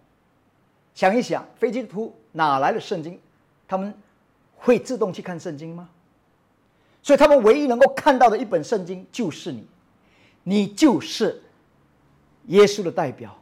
[0.93, 3.17] 想一想，非基督徒哪来的圣经？
[3.69, 3.93] 他们
[4.57, 5.89] 会自动去看圣经吗？
[7.01, 9.65] 所以他们唯一能够看到的一本圣经就是你，
[10.43, 11.41] 你就是
[12.47, 13.33] 耶稣的代表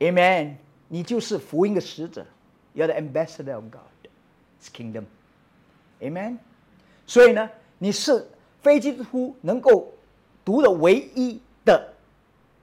[0.00, 0.56] ，Amen。
[0.88, 2.26] 你就是福音的使者
[2.74, 6.38] ，You're the ambassador of God's kingdom，Amen。
[7.06, 8.28] 所以呢，你是。
[8.62, 9.92] 非基督徒能够
[10.42, 11.92] 读的唯一的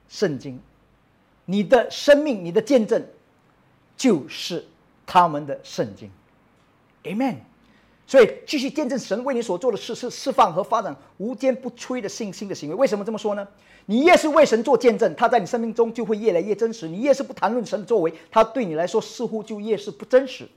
[0.09, 0.59] 圣经，
[1.45, 3.05] 你的生命、你的见证，
[3.95, 4.65] 就是
[5.05, 6.09] 他们的圣经
[7.03, 7.35] ，Amen。
[8.07, 12.73] 所以继续见证神为你所做的事，是释放和发展无坚不摧的信心的行为。
[12.73, 13.47] 为什么这么说呢？
[13.85, 20.49] 你越是为神做见证，他在你生命中就会越来越真实；你越是不谈论神的作为，他对你来说似乎就越是不真实。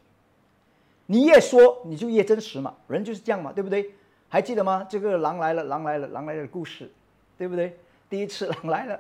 [1.05, 3.93] 你越说，你就越真实嘛，人就是这样嘛，对不对？
[4.35, 4.85] 还记得吗？
[4.91, 6.91] 这个狼来了，狼来了，狼来了的故事，
[7.39, 7.79] 对不对？
[8.11, 8.99] 第一次狼来了，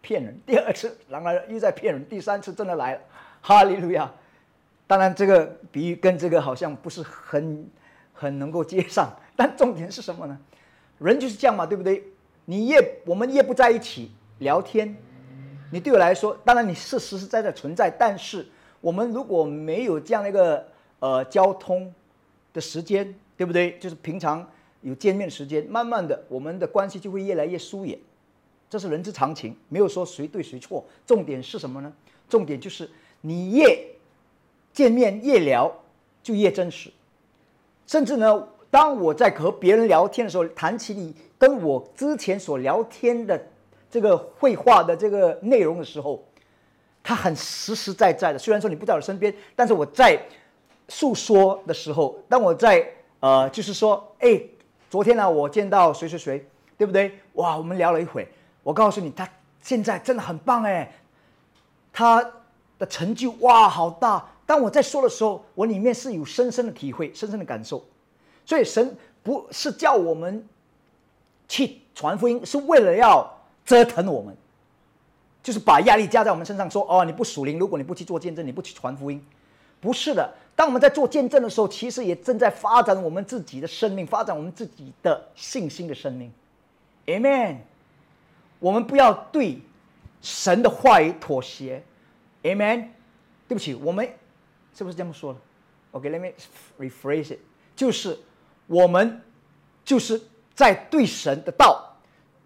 [0.00, 3.00] 骗人；第二次狼来了，又在骗人；第三次真的来了，
[3.40, 4.10] 哈利路亚！
[4.88, 7.70] 当然，这个比喻跟这个好像不是很
[8.12, 10.36] 很能够接上，但重点是什么呢？
[10.98, 12.02] 人就是这样嘛，对不对？
[12.44, 14.10] 你越我们越不在一起
[14.40, 14.92] 聊天，
[15.70, 18.44] 你对我来说，当然你是实实在在存在，但是
[18.80, 20.66] 我们如果没有这样的一个
[20.98, 21.94] 呃交通
[22.52, 23.78] 的时间，对不对？
[23.78, 24.44] 就是平常。
[24.84, 27.98] 有见面时间，慢慢的，我们的关系就会越来越疏远，
[28.68, 30.84] 这是人之常情，没有说谁对谁错。
[31.06, 31.90] 重点是什么呢？
[32.28, 32.90] 重点就是
[33.22, 33.82] 你越
[34.74, 35.72] 见面越聊，
[36.22, 36.92] 就越真实。
[37.86, 43.42] 甚至呢，当我在和别人聊天的时候，谈起你跟我之前所聊天的
[43.90, 46.22] 这个绘画的这个内容的时候，
[47.02, 48.38] 他很实实在在的。
[48.38, 50.20] 虽然说你不在我身边，但是我在
[50.88, 52.86] 诉说的时候，当我在
[53.20, 54.38] 呃，就是说，哎。
[54.94, 56.46] 昨天呢，我见到谁谁谁，
[56.78, 57.18] 对不对？
[57.32, 58.28] 哇，我们聊了一会。
[58.62, 59.28] 我告诉你，他
[59.60, 60.88] 现在真的很棒哎，
[61.92, 62.24] 他
[62.78, 64.24] 的成就哇好大。
[64.46, 67.84] 当我在说的时候，我里面是有深深的体会、深深的感受。
[68.46, 70.46] 所以神不是叫我们
[71.48, 73.28] 去传福音，是为了要
[73.66, 74.36] 折腾我们，
[75.42, 79.20] 就是把压力加在我们身上，说哦你不属灵，如果你不去做见证，你不去传福音，
[79.84, 80.34] 不是的。
[80.56, 86.32] 当我们在做见证的时候，其实也正在发展我们自己的生命，发展我们自己的信心的生命。
[87.06, 87.58] Amen。
[88.60, 89.58] 我们不要对
[90.22, 91.82] 神的话语妥协。
[92.44, 92.88] Amen。
[93.46, 94.08] 对不起，我们
[94.74, 95.38] 是不是这么说的
[95.90, 96.32] ？OK，let me
[96.78, 97.38] rephrase it。
[97.76, 98.18] 就是
[98.66, 99.20] 我们
[99.84, 100.18] 就是
[100.54, 101.94] 在对神的道、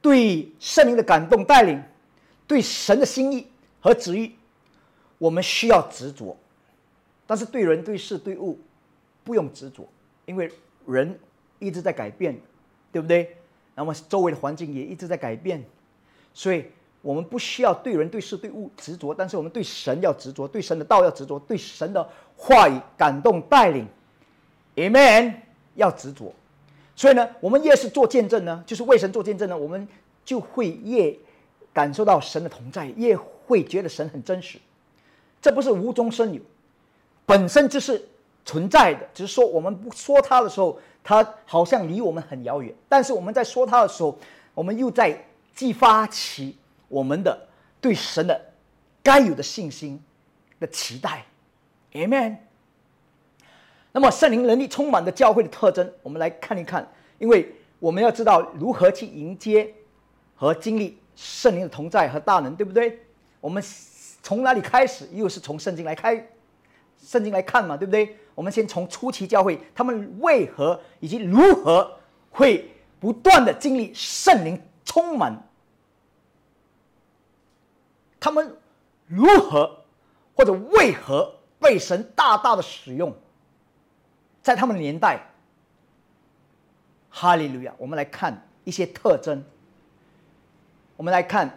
[0.03, 1.81] 对圣灵的感动带领、
[2.49, 3.47] 对神的心意
[3.81, 4.35] 和旨意，
[5.19, 6.37] 我们需要执着。
[7.29, 8.59] 但是对人、对事、对物，
[9.23, 9.87] 不用执着，
[10.25, 10.51] 因为
[10.87, 11.17] 人
[11.59, 12.35] 一直在改变，
[12.91, 13.37] 对不对？
[13.75, 15.63] 那么周围的环境也一直在改变，
[16.33, 16.65] 所以
[17.03, 23.87] 我们不需要对人、对事、对物执着，但是我们对神要执着，对神的道要执着，对神的话语感动带领
[24.77, 25.35] ，Amen，
[25.75, 26.35] 要执着。
[26.97, 29.87] 所以呢，我们越是做见证呢，就是为神做见证呢，我们
[30.25, 31.15] 就会越
[31.73, 34.59] 感受到神的同在，越会觉得神很真实。
[35.41, 36.41] 这不是无中生有。
[37.29, 38.03] 本身就是
[38.43, 42.75] 存在的，只是说我们不说它的时候，它好像离我们很遥远。
[42.89, 44.19] 但是我们在说它的时候，
[44.55, 46.57] 我们又在激发起
[46.89, 47.39] 我们的
[47.83, 48.41] 对神的
[49.03, 50.03] 该有的信心
[50.59, 51.27] 的期待。
[51.93, 52.39] Amen。
[53.93, 56.91] 那么圣灵能力充满的教会的特征，我们来看一看。
[57.19, 59.71] 因为我们要知道如何去迎接
[60.35, 62.99] 和经历圣灵的同在和大能，对不对？
[63.39, 63.63] 我们
[64.23, 65.07] 从哪里开始？
[65.13, 66.27] 又是从圣经来开，
[67.03, 68.17] 圣经来看嘛，对不对？
[68.35, 71.99] 我们先从初期教会，他们为何以及如何
[72.31, 72.71] 会
[73.01, 75.49] 不断的经历圣灵充满，
[78.21, 78.57] 他们
[79.07, 79.85] 如何
[80.37, 83.15] 或者为何被神大大的使用，
[84.43, 85.21] 在他们年代，
[87.11, 87.75] 哈利路亚！
[87.79, 89.43] 我们来看一些特征。
[90.97, 91.49] 我们来看《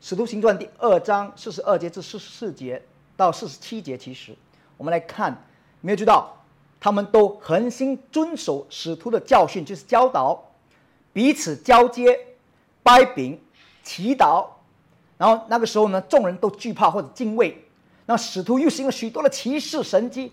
[0.00, 2.82] 使徒行传》第二章四十二节至四十四节
[3.16, 3.96] 到四十七节。
[3.96, 4.36] 其实，
[4.76, 5.44] 我们来看，
[5.80, 6.36] 没有知道，
[6.78, 10.42] 他们都恒心遵守使徒的教训，就是教导，
[11.12, 12.18] 彼此交接，
[12.82, 13.40] 掰饼，
[13.82, 14.46] 祈祷。
[15.18, 17.64] 然后那个时候呢，众人都惧怕或者敬畏。
[18.06, 20.32] 那使徒又行了许多的奇事神迹，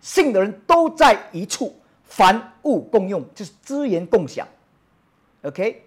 [0.00, 4.46] 信的人都在一处，凡物共用，就是资源共享。
[5.42, 5.82] OK。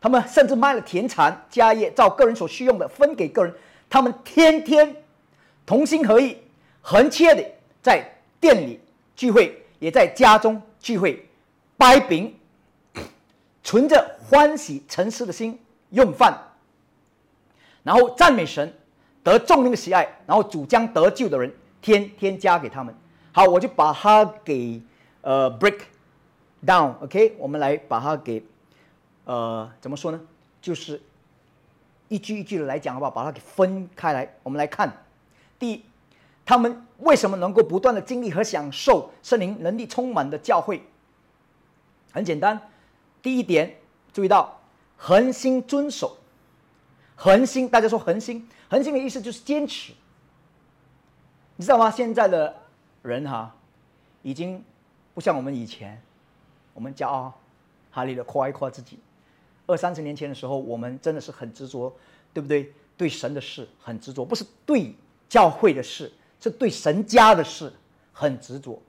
[0.00, 3.54] 他们甚至卖了田产家业，照个人所需用的分给个人。
[3.88, 4.96] 他们天天
[5.64, 6.36] 同心合意、
[6.82, 7.42] 横切的
[7.80, 8.04] 在
[8.38, 8.78] 店里
[9.16, 11.26] 聚会，也在家中聚会，
[11.78, 12.34] 掰饼，
[13.64, 15.58] 存着欢喜诚实的心
[15.90, 16.36] 用饭，
[17.82, 18.74] 然后赞美神，
[19.22, 20.06] 得众人的喜爱。
[20.26, 22.94] 然后主将得救的人天天加给他们。
[23.32, 24.82] 好，我就把它给
[25.22, 25.80] 呃 break
[26.66, 28.44] down，OK，我们来把它给。
[29.24, 30.20] 呃，怎么说呢？
[30.60, 31.00] 就是
[32.08, 33.10] 一句一句的来讲，好不好？
[33.12, 34.34] 把它给分开来。
[34.42, 34.92] 我们来看，
[35.60, 35.84] 第一，
[36.44, 40.82] 他们为什么能够不断的经历和享受圣灵能力充满的教会？
[42.12, 42.70] 很简单，
[43.22, 43.78] 第一点，
[44.12, 44.60] 注意到
[44.96, 46.18] 恒心遵守，
[47.16, 49.92] 恒心，大家说恒心，恒心的意思就是坚持。
[51.56, 51.90] 你知道吗？
[51.90, 52.54] 现在的
[53.02, 53.54] 人哈，
[54.22, 54.62] 已经
[55.14, 56.02] 不像我们以前，
[56.74, 57.32] 我们骄傲，
[57.90, 58.98] 哈利的夸一夸自己。
[59.66, 61.94] 二三十年前的时候，我们真的是很执着，
[62.34, 62.72] 对不对？
[62.94, 64.94] 对神的事很执着，不是对
[65.28, 66.12] 教会的事，
[66.42, 67.72] 是对神家的事
[68.12, 68.82] 很执着。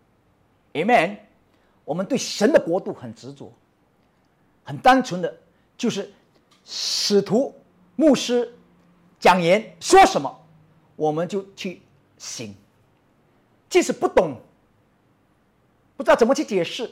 [0.73, 1.17] Amen。
[1.85, 3.51] 我们对神的国度很执着，
[4.63, 5.33] 很单纯的，
[5.77, 6.11] 就是
[6.65, 7.53] 使徒、
[7.95, 8.53] 牧师
[9.19, 10.45] 讲言说什么，
[10.95, 11.81] 我们就去
[12.17, 12.55] 行。
[13.69, 14.37] 即使不懂，
[15.95, 16.91] 不知道怎么去解释，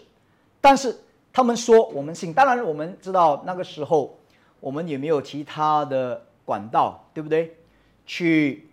[0.62, 0.98] 但是。
[1.34, 4.20] 他们说我们信，当然我们知道那个时候
[4.60, 7.56] 我们也没有其他的管道，对不对？
[8.06, 8.68] 去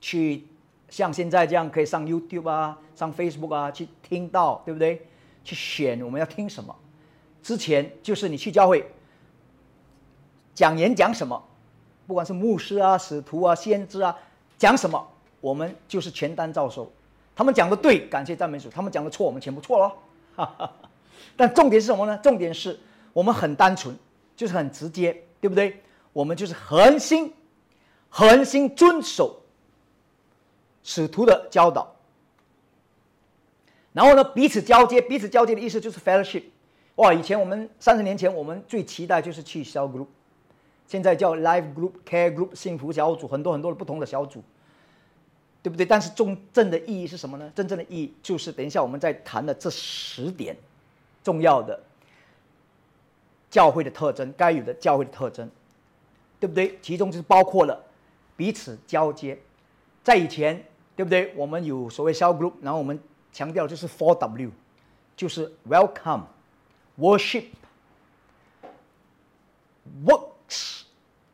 [0.00, 0.44] 去
[0.92, 5.06] 像现在这样可以上 YouTube 啊，上 Facebook 啊去听到，对不对？
[5.42, 6.76] 去选我们要听什么。
[7.42, 8.86] 之前就是你去教会
[10.54, 11.42] 讲演讲什么，
[12.06, 14.14] 不管是牧师啊、使徒啊、先知啊
[14.58, 15.02] 讲什么，
[15.40, 16.92] 我们就是全单照收。
[17.34, 20.70] 他们讲的对，感谢赞美主；他们讲的错，我们全部错了。
[21.38, 22.18] 但重点是什么呢？
[22.18, 22.78] 重点是
[23.14, 23.96] 我们很单纯，
[24.36, 25.82] 就是很直接，对不对？
[26.12, 27.32] 我们就是恒心、
[28.10, 29.41] 恒心遵守
[30.82, 31.94] 使徒的教导。
[33.92, 36.44] 然后呢，彼此交接，彼此交接的意思就是 fellowship。
[36.96, 40.06] 哇，以前我们三十年前我们最期待就是去小 group，
[40.86, 44.42] 现在叫 live group、care group、幸福小组，很多很多的不同的小组，
[45.62, 45.84] 对不对？
[45.84, 47.52] 但是真正的意义是什么呢？
[47.54, 50.56] 真正的意义就是等一下我们在谈的这十点。
[51.24, 51.78] 重要的
[53.48, 55.48] 教会的特征，该有的教会的特征，
[56.40, 56.76] 对不对？
[56.82, 57.80] 其中就是包括了
[58.36, 59.38] 彼此交接。
[60.02, 60.64] 在以前，
[60.96, 61.32] 对不对？
[61.36, 62.98] 我们有所谓小 group，然后我们
[63.32, 64.50] 强调就是 Four W，
[65.16, 66.24] 就是 Welcome、
[66.98, 67.46] Worship、
[70.04, 70.82] Works。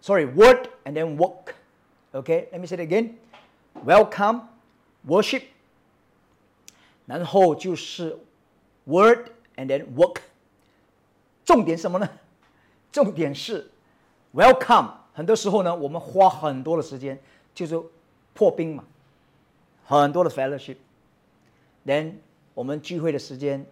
[0.01, 3.15] Sorry, Word and then Work，OK？Let me say it again.
[3.85, 4.43] Welcome,
[5.07, 5.43] Worship，
[7.07, 8.19] 然后就是
[8.85, 9.31] Word。
[9.61, 10.19] And then work，
[11.45, 12.09] 重点什么呢？
[12.93, 13.73] 重点是
[14.33, 14.93] welcome。
[15.13, 17.21] 很多时候呢，我们花很多的时间，
[17.53, 17.77] 就是
[18.35, 18.85] 破冰嘛，
[19.97, 20.77] 很多的 fellowship。
[21.85, 22.15] Then
[22.55, 23.67] 我们聚会的时间，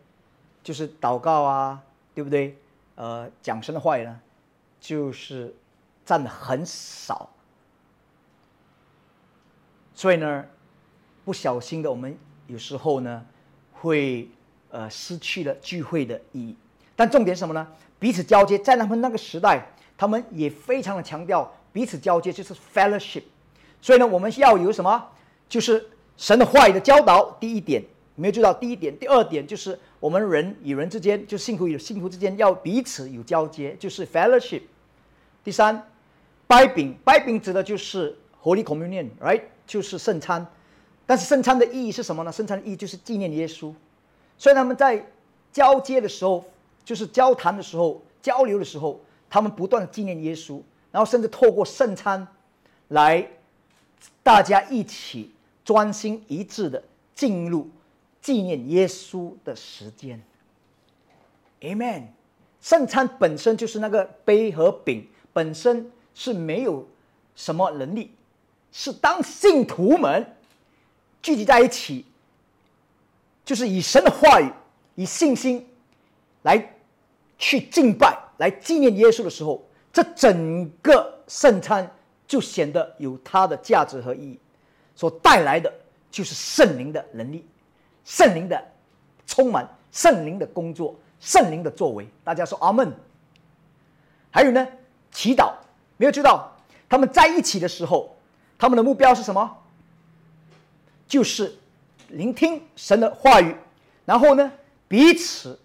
[0.63, 1.83] 就是祷告啊，
[2.15, 2.57] 对不对？
[2.95, 4.21] 呃，讲神的话语呢，
[4.81, 5.55] 就是
[6.05, 7.31] 占的很少。
[9.95, 10.47] 所以呢，
[11.25, 13.25] 不小心的，我们有时候呢，
[13.73, 14.29] 会。
[14.69, 16.55] 呃，失去了聚会的意义。
[16.97, 17.67] 但重点什么呢？
[17.99, 19.65] 彼此交接，在他们那个时代，
[19.97, 23.23] 他们也非常的强调彼此交接就是 fellowship。
[23.81, 25.09] 所以呢，我们要有什么？
[25.49, 27.31] 就是神的话语的教导。
[27.41, 27.83] 第一点，
[28.15, 28.97] 没有注意到第一点。
[28.99, 34.63] 第二点就是我们人与人之间，就信徒与信徒之间要彼此有交接，就是 fellowship。
[35.45, 35.91] 第三，
[36.47, 39.43] 掰饼，掰饼指的就是 Holy Communion，right？
[39.67, 40.47] 就是圣餐。
[41.07, 42.33] 但是圣餐的意义是什么呢？
[42.33, 43.73] 圣餐的意义就是纪念耶稣。
[44.37, 45.07] 所以他们在
[45.53, 46.45] 交接的时候，
[46.85, 49.01] 就是交谈的时候、交流的时候，
[49.31, 50.61] 他们不断的纪念耶稣，
[50.91, 52.27] 然后甚至透过圣餐
[52.89, 53.29] 来
[54.23, 55.33] 大家一起
[55.67, 57.69] 专心一致的进入
[58.23, 60.23] 纪念耶稣的时间。
[61.61, 62.05] Amen。
[62.61, 66.87] 圣餐本身就是那个杯和饼本身是没有
[67.35, 68.13] 什么能力，
[68.71, 70.35] 是当信徒们
[71.21, 72.05] 聚集在一起，
[73.45, 74.51] 就是以神的话语、
[74.95, 75.67] 以信心
[76.43, 76.77] 来
[77.39, 81.89] 去敬拜、来纪念耶稣的时候，这整个圣餐
[82.27, 84.39] 就显得有它的价值和意义。
[84.97, 85.73] 所带来的
[86.11, 87.47] 就是圣灵的能力、
[88.05, 88.61] 圣灵的
[89.27, 90.97] 充满、圣灵的工作。
[91.19, 92.93] 圣灵的作为，大家说阿门。
[94.31, 94.69] 还有呢，
[95.11, 95.55] 祈祷
[95.97, 96.53] 没有知道
[96.91, 98.17] 他们在一起的时候，
[98.59, 99.63] 他们的目标是什么？
[101.09, 101.59] 就是
[102.09, 103.57] 聆听神的话语，
[104.05, 104.53] 然后呢，
[104.89, 105.59] 彼此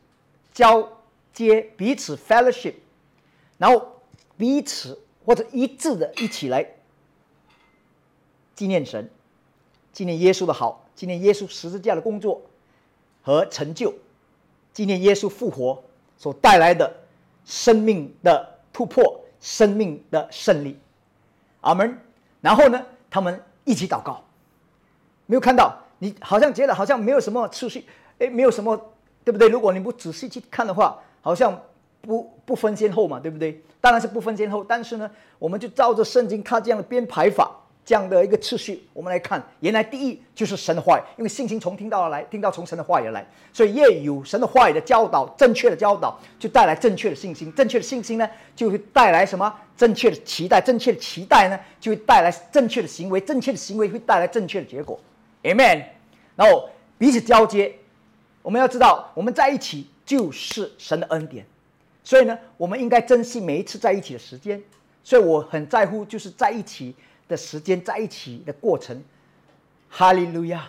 [0.53, 1.01] 交
[1.33, 2.75] 接，彼此 fellowship，
[3.57, 4.01] 然后
[4.37, 6.65] 彼此或者一致的一起来
[8.55, 9.09] 纪念神，
[9.91, 12.41] 纪念耶稣的好，纪念耶稣十字架的工作
[13.21, 13.93] 和成就。
[14.73, 15.83] 纪念耶稣复活
[16.17, 16.95] 所带来的
[17.43, 20.79] 生命的突破、生命的胜利，
[21.59, 21.97] 阿门。
[22.39, 24.23] 然后呢，他们一起祷告，
[25.25, 27.85] 没有看到你，好像觉得好像没有什么次序，
[28.19, 28.77] 哎，没有什么，
[29.25, 29.49] 对不对？
[29.49, 31.61] 如果你不仔细去看的话，好像
[31.99, 33.61] 不不分先后嘛，对不对？
[33.81, 37.57] 当然是不分先后，但是呢，我们就照着圣经它这样的编排法。
[37.83, 49.53] 这样的一个次序，我们来看，原来第一就是神的话语，因为信心从听到而来，听到从神的话语而来，所以越有神的话语的教导，正确的教导就带来正确的信心，正确的信心呢就会带来什么？
[49.75, 54.99] 正确的期待，正确的期待呢就会带来正确的行为，正确的行为会带来正确的结果
[55.41, 55.83] ，Amen。
[56.35, 56.69] 然后
[56.99, 57.75] 彼此交接，
[58.43, 61.43] 我们要知道我们在一起就是神的恩典，
[62.03, 64.61] 所以呢，我们应该珍惜每一次在一起的时间，
[65.03, 66.95] 所以我很在乎就是在一起。
[67.31, 69.01] 的时间在一起的过程，
[69.89, 70.67] 哈利路亚。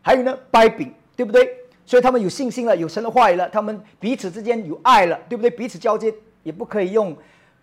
[0.00, 1.46] 还有呢，掰饼，对不对？
[1.84, 5.50] 所以他们有信心了，有神的话语了，他们彼此之间有爱了，对不对？
[5.50, 7.16] 彼此交接也不可以用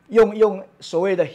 [0.09, 1.25] 用用所谓的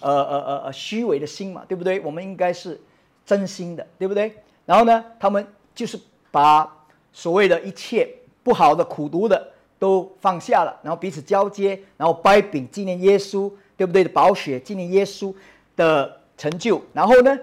[0.00, 2.00] 呃呃呃呃虚伪的心嘛，对不对？
[2.00, 2.80] 我们应该是
[3.24, 4.34] 真心的，对不对？
[4.64, 5.98] 然后呢，他们就是
[6.32, 6.70] 把
[7.12, 8.08] 所谓的一切
[8.42, 14.02] 不好的、苦毒的都放下了，然后彼此交接，然后掰饼纪念耶稣，对不对？
[14.02, 15.32] 的宝血纪念耶稣。
[15.76, 17.38] 的成就，然后呢，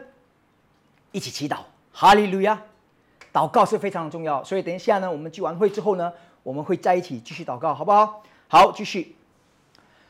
[1.12, 1.60] 一起祈祷，
[1.92, 2.62] 哈利路亚！
[3.32, 6.12] 祷告是非常重要，所以等一下呢，我们聚完会之后呢，
[6.44, 8.24] 我们会在一起继续祷告，好不好？
[8.48, 9.16] 好，继续。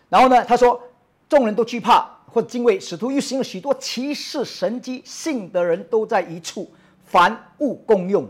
[0.10, 0.82] 然后呢，他说，
[1.30, 6.70] 众人都惧怕或敬畏，使徒又行了许多奇事神迹，信的人都在一处，
[7.06, 8.30] 凡物共用。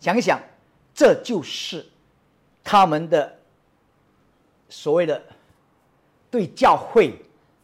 [0.00, 0.40] 想一想，
[0.94, 1.86] 这就是
[2.64, 3.38] 他们的
[4.68, 5.22] 所谓的
[6.30, 7.14] 对教会。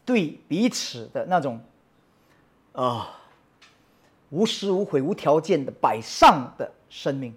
[0.07, 1.61] 对彼此的那种，
[2.72, 3.18] 啊，
[4.30, 7.34] 无私无悔、无条件的摆上的生命，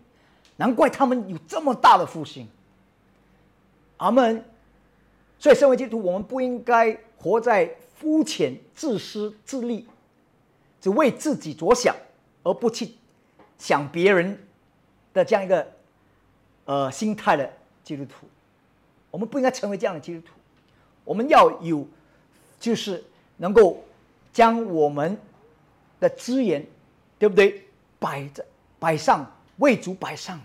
[0.55, 2.47] 难怪他们有这么大的复兴。
[3.97, 4.45] 阿门。
[5.39, 9.87] 所以，身为基督徒，我们不应该活在肤浅、自私自利、
[10.79, 11.95] 只为自己着想，
[12.43, 12.91] 而不去
[13.57, 14.47] 想别人
[15.11, 15.67] 的这样一个
[16.65, 17.51] 呃心态的
[17.83, 18.27] 基督徒。
[19.09, 20.33] 我们不应该成为这样的基督徒。
[21.03, 21.87] 我们要有。
[22.59, 23.03] 就是
[23.37, 23.83] 能够
[24.33, 25.17] 将我们
[25.99, 26.65] 的资源，
[27.17, 27.63] 对不对？
[27.99, 28.45] 摆着
[28.79, 30.39] 摆上，为主摆上，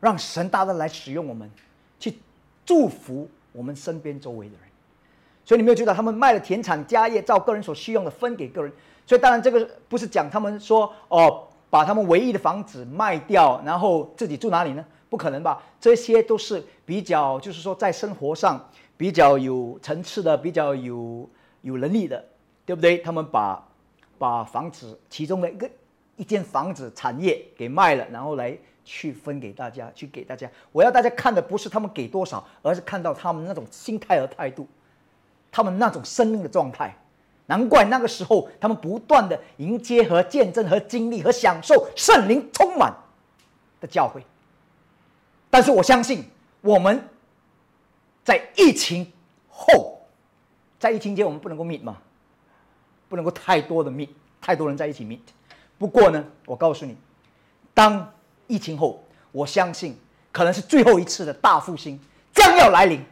[0.00, 1.50] 让神大大来使用我们，
[1.98, 2.16] 去
[2.64, 4.60] 祝福我们身边周围的人。
[5.44, 8.72] 所以你没有觉得他们卖了田产家业，照个人所需用的分给个人。
[9.06, 14.84] 所以当然这个不是讲他们说哦，把他们唯一的房子卖掉，然后自己住哪里呢？
[15.08, 15.62] 不可能吧？
[15.80, 21.28] 这些都是比较，就是说在生活上比较有层次的，比较有。
[21.62, 22.24] 有能力的，
[22.64, 22.98] 对不对？
[22.98, 23.60] 他们把
[24.18, 25.68] 把房子其中的一个
[26.14, 30.48] 一间房子产业给卖了，然后来去分给大家，去给大家。
[30.70, 34.68] 我要大家看的不是他们给多少，而是看到他们那种心态和态度，
[35.50, 36.94] 他们那种生命的状态。
[37.46, 42.94] 难怪那个时候他们不断的迎接和见证和经历和享受圣灵充满
[43.80, 44.22] 的教会。
[45.50, 46.22] 但是我相信
[46.60, 47.02] 我们
[48.26, 49.06] 在疫情
[49.48, 49.94] 后。
[50.78, 51.96] 在疫情间，我们不能够 meet 嘛，
[53.08, 54.10] 不能够太多的 meet，
[54.42, 55.20] 太多人在一起 meet。
[55.78, 56.94] 不过呢，我告诉你，
[57.72, 58.12] 当
[58.46, 59.02] 疫情后，
[59.32, 59.96] 我相信
[60.30, 61.98] 可能是最后一次的大复兴
[62.34, 63.02] 将要来临。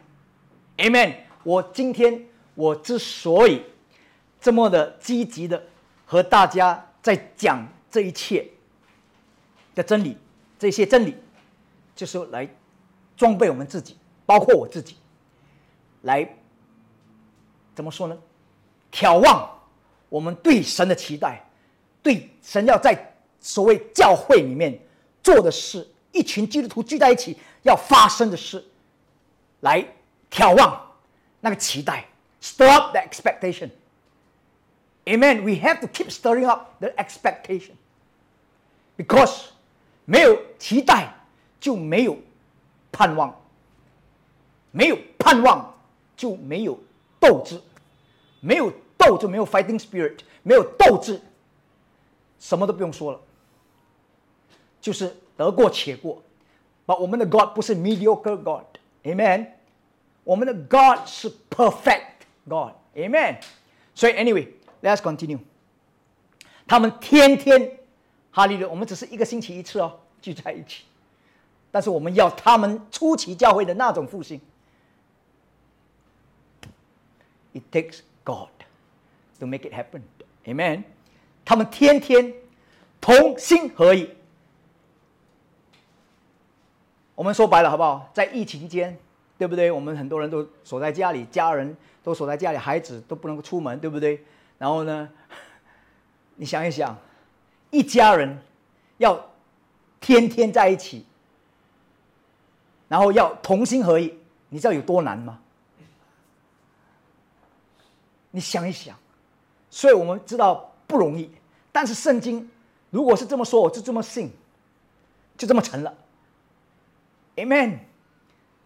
[0.77, 1.15] Amen。
[1.43, 3.63] 我今天我之所以
[4.39, 5.63] 这么的积极的
[6.05, 8.47] 和大家在讲这一切
[9.73, 10.17] 的真理，
[10.59, 11.15] 这些真理，
[11.95, 12.47] 就是来
[13.17, 14.95] 装备我们自己，包括我自己，
[16.05, 16.27] 来。
[17.75, 18.17] 怎么说呢？
[18.91, 19.49] 眺望
[20.07, 21.43] 我们对神的期待，
[22.01, 24.79] 对神要在所谓教会里面
[25.21, 28.63] 做的事，一群基督徒聚在一起要发生的事，
[29.59, 29.85] 来
[30.31, 30.89] 眺望
[31.41, 32.05] 那个期待
[32.41, 33.69] ，stir up the expectation。
[35.03, 35.43] Amen.
[35.43, 37.73] We have to keep stirring up the expectation
[38.95, 39.47] because
[40.05, 41.13] 没有期待
[41.59, 42.17] 就没有
[42.93, 43.35] 盼望，
[44.71, 45.74] 没有盼望
[46.15, 46.79] 就没有
[47.19, 47.59] 斗志，
[48.39, 51.21] 没有斗就没有 fighting spirit，没有斗志，
[52.39, 53.19] 什么都不用说了，
[54.79, 56.21] 就是得过且过。
[56.85, 59.47] 把我们的 God 不是 mediocre God，Amen。
[60.23, 62.05] 我们的 God 是 perfect
[62.47, 63.37] God，Amen。
[63.93, 65.39] 所以 anyway，let's continue。
[66.67, 67.79] 他们天天。
[68.31, 70.83] 哈利路，我们只是一个星期一次哦，聚在一起。
[71.71, 74.41] 但是我们要他们初期教会的那种复兴。
[77.55, 78.49] It takes God
[79.39, 80.01] to make it happen.
[80.45, 80.83] Amen.
[81.45, 82.33] 他们天天
[82.99, 84.09] 同心合意。
[87.15, 88.11] 我们说白了好不好？
[88.13, 88.97] 在疫情间，
[89.37, 89.71] 对不对？
[89.71, 94.21] 我们很多人都锁在家里，家人都锁在家里，孩子都不能够出门，对不对？
[94.57, 95.09] 然后呢，
[96.35, 96.97] 你想一想。
[97.71, 98.37] 一家人
[98.97, 99.31] 要
[99.99, 101.05] 天天在一起，
[102.87, 104.17] 然后要同心合意，
[104.49, 105.39] 你知道有多难吗？
[108.35, 108.93] 你想一想，
[109.69, 111.31] 所以我们知道不容易。
[111.71, 112.51] 但是圣经
[112.89, 114.29] 如果是这么说，我就这么信，
[115.37, 115.93] 就这么成了。
[117.37, 117.77] Amen。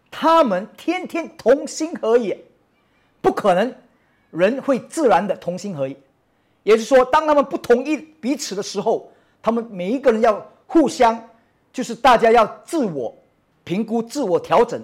[0.09, 2.35] 他们天天同心合意，
[3.21, 3.75] 不可能
[4.31, 5.95] 人会自然的同心合意。
[6.63, 11.29] 也就是说，当他们不同意彼此的时候，他们每一个人要互相，
[11.71, 13.15] 就是大家要自我
[13.63, 14.83] 评估、自我调整。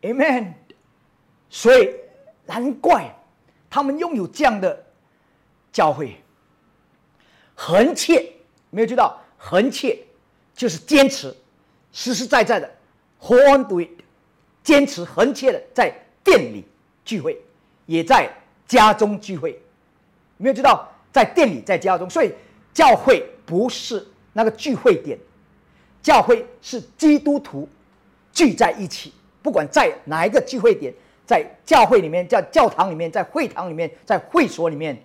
[0.00, 0.54] Amen。
[1.48, 1.94] 所以
[2.46, 3.14] 难怪
[3.70, 4.84] 他们拥有这样的
[5.72, 6.16] 教会，
[7.54, 8.32] 恒切
[8.70, 9.98] 没有知道，恒切
[10.54, 11.34] 就是坚持，
[11.92, 12.70] 实实在在的
[13.18, 13.88] ，hold on to it，
[14.62, 16.64] 坚持恒切的在店里
[17.04, 17.40] 聚会，
[17.86, 18.30] 也在。
[18.64, 19.60] 家中聚会，
[20.38, 22.32] 没有知道在店里，在家中，所以
[22.72, 25.18] 教会不是那个聚会点，
[26.00, 27.68] 教会是基督徒
[28.32, 29.12] 聚在一起，
[29.42, 30.94] 不管在哪一个聚会点，
[31.24, 35.02] 在教会里面，在教堂里面，在会堂里面，在会所里面，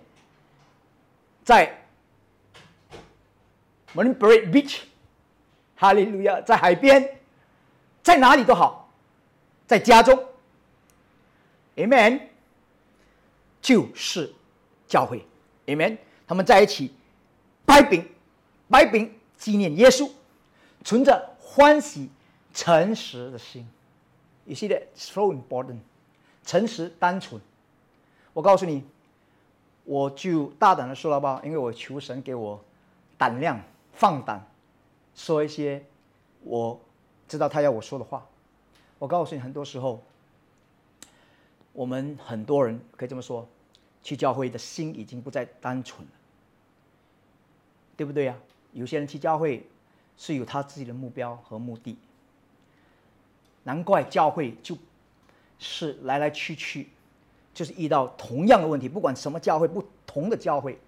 [1.44, 1.72] 在
[3.94, 4.80] Marine Parade Beach，
[5.76, 7.18] 哈利路亚，在海边，
[8.02, 8.90] 在哪里都好，
[9.66, 10.18] 在家中
[11.76, 12.20] ，Amen。
[13.60, 14.32] 就是
[14.86, 15.26] 教会
[15.66, 15.98] ，Amen。
[16.26, 16.92] 他们在一起
[17.66, 18.08] 摆饼，
[18.68, 20.08] 摆饼纪念耶稣，
[20.84, 22.08] 存着欢喜
[22.54, 23.68] 诚实的心。
[24.44, 24.84] You see that?
[24.94, 25.78] So important。
[26.48, 27.38] 诚实单纯。
[28.32, 28.82] 我告诉你，
[29.84, 32.64] 我就大胆的说了吧，因为我求神给我
[33.18, 33.60] 胆量，
[33.92, 34.46] 放胆
[35.14, 35.84] 说一些
[36.44, 36.80] 我
[37.28, 38.26] 知道他要我说的话。
[38.98, 40.02] 我告诉你，很多时候。
[41.74, 43.46] 我们很多人可以这么说，
[44.02, 46.10] 去教会的心已经不再单纯了，
[47.96, 48.34] 对不对呀？
[48.72, 49.64] 有些人去教会
[50.16, 51.96] 是有他自己的目标和目的，
[53.62, 54.76] 难怪教会就
[55.58, 56.88] 是来来去去，
[57.52, 58.88] 就是遇到同样的问题。
[58.88, 60.78] 不管什么教会，不同的教会，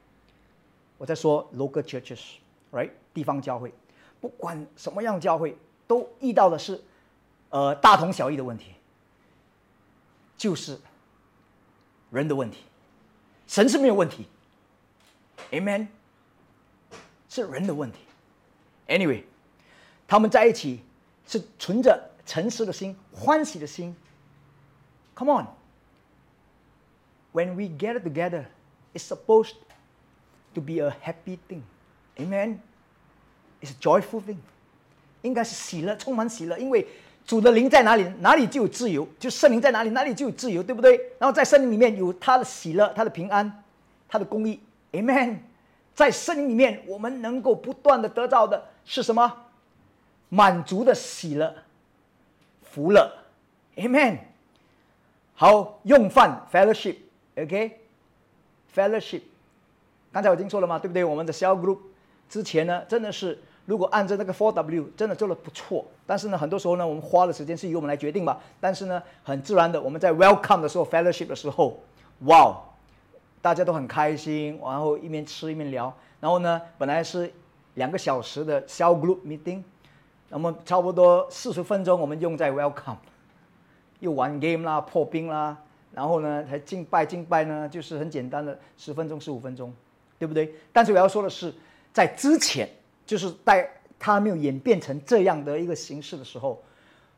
[0.98, 2.90] 我在说 local churches，right？
[3.12, 3.72] 地方教会，
[4.20, 5.56] 不管什么样教会，
[5.86, 6.80] 都遇到的是
[7.48, 8.72] 呃大同小异的问题。
[10.36, 10.78] 就是
[12.10, 12.58] 人的问题，
[13.46, 14.26] 神是没有问题
[15.50, 15.88] ，Amen。
[17.28, 17.98] 是人的问题
[18.88, 19.22] ，Anyway，
[20.08, 20.80] 他们在一起
[21.26, 23.94] 是存着诚实的心、欢喜的心。
[25.20, 28.46] Come on，when we get together,
[28.94, 29.56] it's supposed
[30.54, 31.62] to be a happy thing,
[32.18, 32.62] Amen.
[33.60, 34.38] It's a joyful thing，
[35.20, 36.88] 应该是喜乐，充满喜乐，因为。
[37.26, 40.98] 主的灵在哪里，哪里就有自由；就圣灵在哪里，哪里就有自由，对不对？
[41.18, 43.62] 然后在圣灵里面有他的喜乐、他的平安、
[44.08, 44.58] 他的公义
[44.92, 45.36] ，Amen。
[45.94, 49.32] 在圣灵里面，我们能够不断的得到的是什么？
[50.30, 51.54] 满足的喜乐、
[52.62, 53.12] 福乐
[53.76, 54.18] ，Amen。
[55.40, 59.22] 好，用饭 Fellowship，OK？Fellowship，
[60.12, 61.02] 刚才我已经说了嘛，对不对？
[61.02, 61.78] 我们的 Cell Group
[62.28, 63.38] 之前呢，真的是。
[63.64, 68.38] 如果按照那个 Four W 真的做的不错，但是呢，很多时候呢，我们花的时间是由我们来决定吧。
[68.60, 71.80] 但是呢，很自然的，我们在 Welcome 的时候，Fellowship 的时候，
[72.26, 72.54] 哇，
[73.40, 75.90] 大家都很开心，然后一面吃一面聊。
[76.20, 77.32] 然后呢，本来是
[77.76, 79.62] 两个小时的 Cell Group Meeting，
[80.28, 82.96] 那么差不多四十分钟我们用在 Welcome，
[84.00, 85.56] 又玩 game 啦、破冰啦，
[85.92, 89.72] 然后呢，还敬拜敬拜呢，就是很简单的十分钟、十五分钟，
[90.18, 90.52] 对不对？
[90.72, 91.54] 但是我要说的是，
[91.92, 92.68] 在之前，
[93.06, 96.62] 就是在它没有演变成这样的一个形式的时候，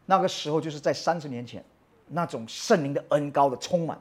[0.06, 1.64] 那个时候就是在三十年前，
[2.08, 3.98] 那种圣灵的恩高的充满，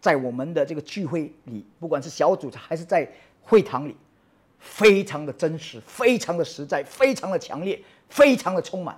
[0.00, 3.10] 在我们的这个聚会里，不管是小组还是在
[3.42, 3.96] 会堂里，
[4.58, 8.96] 非常的真实，非常的实在，非常的强烈，非常的充满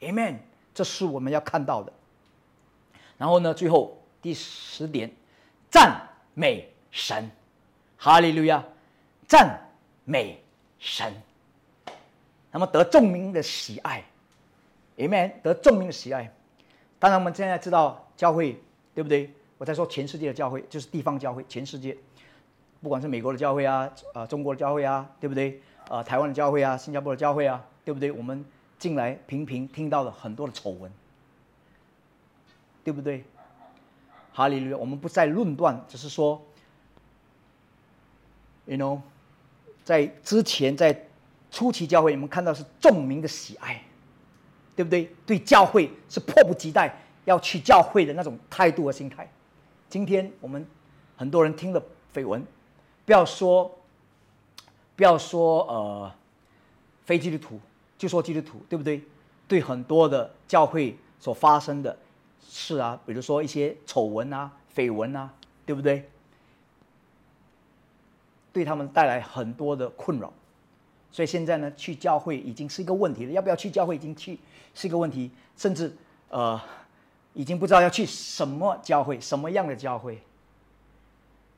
[0.00, 0.36] ，Amen。
[0.72, 1.90] 这是我们要看到的。
[3.18, 3.96] 然后呢，最后。
[4.22, 5.08] 第十点，
[5.70, 6.00] 赞
[6.34, 7.30] 美神，
[7.96, 8.64] 哈利路亚，
[9.28, 9.60] 赞
[10.04, 10.42] 美
[10.80, 11.12] 神。
[12.50, 14.02] 那么得众民的喜爱
[14.96, 16.28] ，Amen，得众民的喜爱。
[16.98, 18.60] 当然，我们现在知道教会，
[18.96, 19.30] 对不对？
[19.58, 21.96] 我在说全世界的教会，就是地方教会，全世界，
[22.82, 25.60] 不管是美国的教会啊，啊，中国的教会啊，对不对？
[25.88, 28.10] 啊，台湾的教会啊，新加坡的教会啊，对不对？
[28.10, 28.44] 我们
[28.76, 30.90] 近来频频听到了很多的丑闻，
[32.86, 33.24] 对不对？
[34.32, 34.78] 哈利路！
[34.78, 36.40] 我们不再论断，只是说
[38.64, 39.00] ，you know，
[39.82, 41.08] 在之前在
[41.50, 43.82] 初期教会，你们看到是众民的喜爱，
[44.76, 45.12] 对不对？
[45.26, 49.28] 对教会是迫不及待要去教会的那种态度和心态。
[49.88, 50.64] 今天我们
[51.16, 51.82] 很多人听了
[52.14, 52.46] 绯闻，
[53.04, 53.68] 不要说，
[54.94, 56.14] 不要说呃，
[57.04, 57.58] 非基督徒，
[57.98, 59.02] 就说基督徒，对不对？
[59.48, 61.98] 对很多的教会所发生的。
[62.48, 65.32] 是啊，比如说一些丑闻啊、绯闻啊，
[65.64, 66.08] 对不对？
[68.52, 70.32] 对他们带来很多的困扰，
[71.12, 73.32] 所以现在呢，去教会已经是一个问题了。
[73.32, 74.38] 要不要去教会已经去
[74.74, 75.94] 是一个问题，甚至
[76.30, 76.58] 呃，
[77.34, 80.22] 已经不知道要去什么教会、什么样的教会。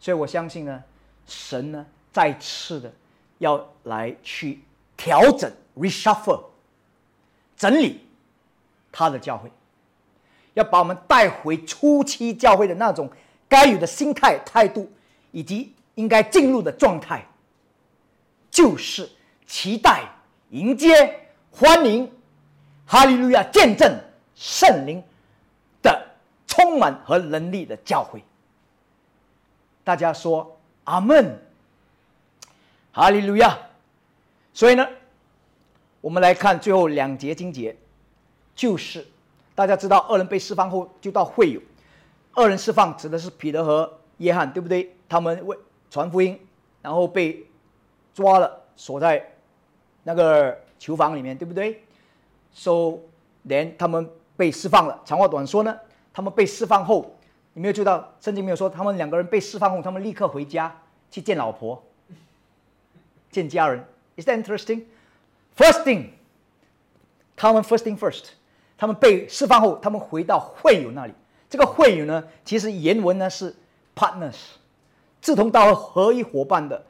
[0.01, 0.83] 所以我相信呢，
[1.27, 2.93] 神呢再次的
[3.39, 4.61] 要来去
[4.97, 6.43] 调整、reshuffle、
[7.57, 8.01] 整理
[8.91, 9.49] 他的教会。
[10.59, 13.09] 要把我们带回初期教会的那种
[13.49, 14.91] 该有的心态、态度，
[15.31, 17.25] 以及应该进入的状态，
[18.51, 19.09] 就是
[19.47, 20.03] 期待、
[20.51, 22.11] 迎接、欢迎，
[22.85, 24.01] 哈利路亚，见证
[24.35, 25.01] 圣灵
[25.81, 26.09] 的
[26.49, 28.21] 充满和能力的教会。
[29.85, 31.41] 大家说阿门，
[32.91, 33.57] 哈利路亚。
[34.53, 34.85] 所以呢，
[36.01, 37.77] 我们来看最后两节经节，
[38.57, 39.07] 就是。
[39.59, 41.61] 大家知道，二人被释放后就到会友。
[42.33, 44.95] 二人释放指的是彼得和约翰，对不对？
[45.09, 45.59] 他们为
[45.91, 46.39] 传福音，
[46.81, 47.45] 然后被
[48.15, 49.33] 抓了，锁在
[50.05, 51.83] 那个囚房里面，对不对
[52.53, 53.01] ？So
[53.49, 55.03] then 他们被释放了。
[55.05, 55.77] 长话短说呢，
[56.13, 57.17] 他们被释放后，
[57.55, 60.73] 你没有注意到圣经没有说他们两个人被释放后，他们立刻回家
[61.11, 61.83] 去见老婆、
[63.33, 63.85] 见家人。
[64.17, 64.85] Is that interesting?
[65.57, 66.11] First thing，
[67.35, 68.38] 他们 first thing first。
[68.79, 71.13] 他们被释放后，他们回到会友那里。
[71.51, 73.55] 这个会友呢，其实原文呢是
[73.97, 74.37] partners，
[75.21, 76.83] 志同道合、合一伙伴的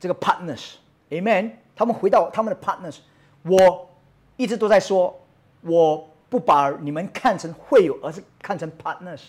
[0.00, 1.52] 这个 partners，amen。
[1.76, 2.96] 他们回到他们的 partners。
[3.42, 3.88] 我
[4.36, 5.16] 一直都在说，
[5.60, 9.20] 我不把你们看成会友，而是看成 partners，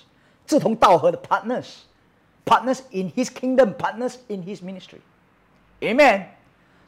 [0.45, 6.36] 志同道合的 partners，partners in His kingdom，partners in His ministry，amen。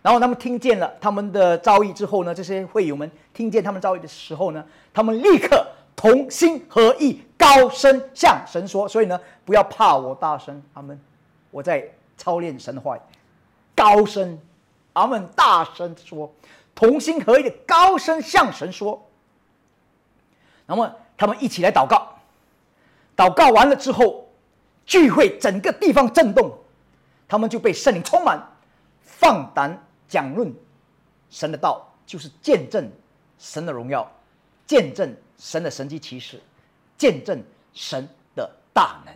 [0.02, 8.88] 然后他们听见了他们的遭遇之后呢，这些会友们听见他们遭遇的时候呢，他们立刻同心合意，高声向神说。
[8.88, 10.98] 所以呢，不要怕我大声，阿门。
[11.52, 11.86] 我在
[12.16, 12.98] 操练神话，
[13.76, 14.40] 高声，
[14.94, 16.32] 阿门，大声说，
[16.74, 19.06] 同心合意的高声向神说。
[20.66, 22.08] 那么他们一起来祷告，
[23.18, 24.30] 祷告完了之后，
[24.86, 26.58] 聚会整个地方震动，
[27.28, 28.42] 他们就被圣灵充满，
[29.02, 29.78] 放胆。
[30.10, 30.54] 讲论
[31.30, 32.92] 神的道，就是见证
[33.38, 34.12] 神的荣耀，
[34.66, 36.42] 见证神的神迹奇事，
[36.98, 37.42] 见证
[37.74, 38.06] 神
[38.36, 39.14] 的大能。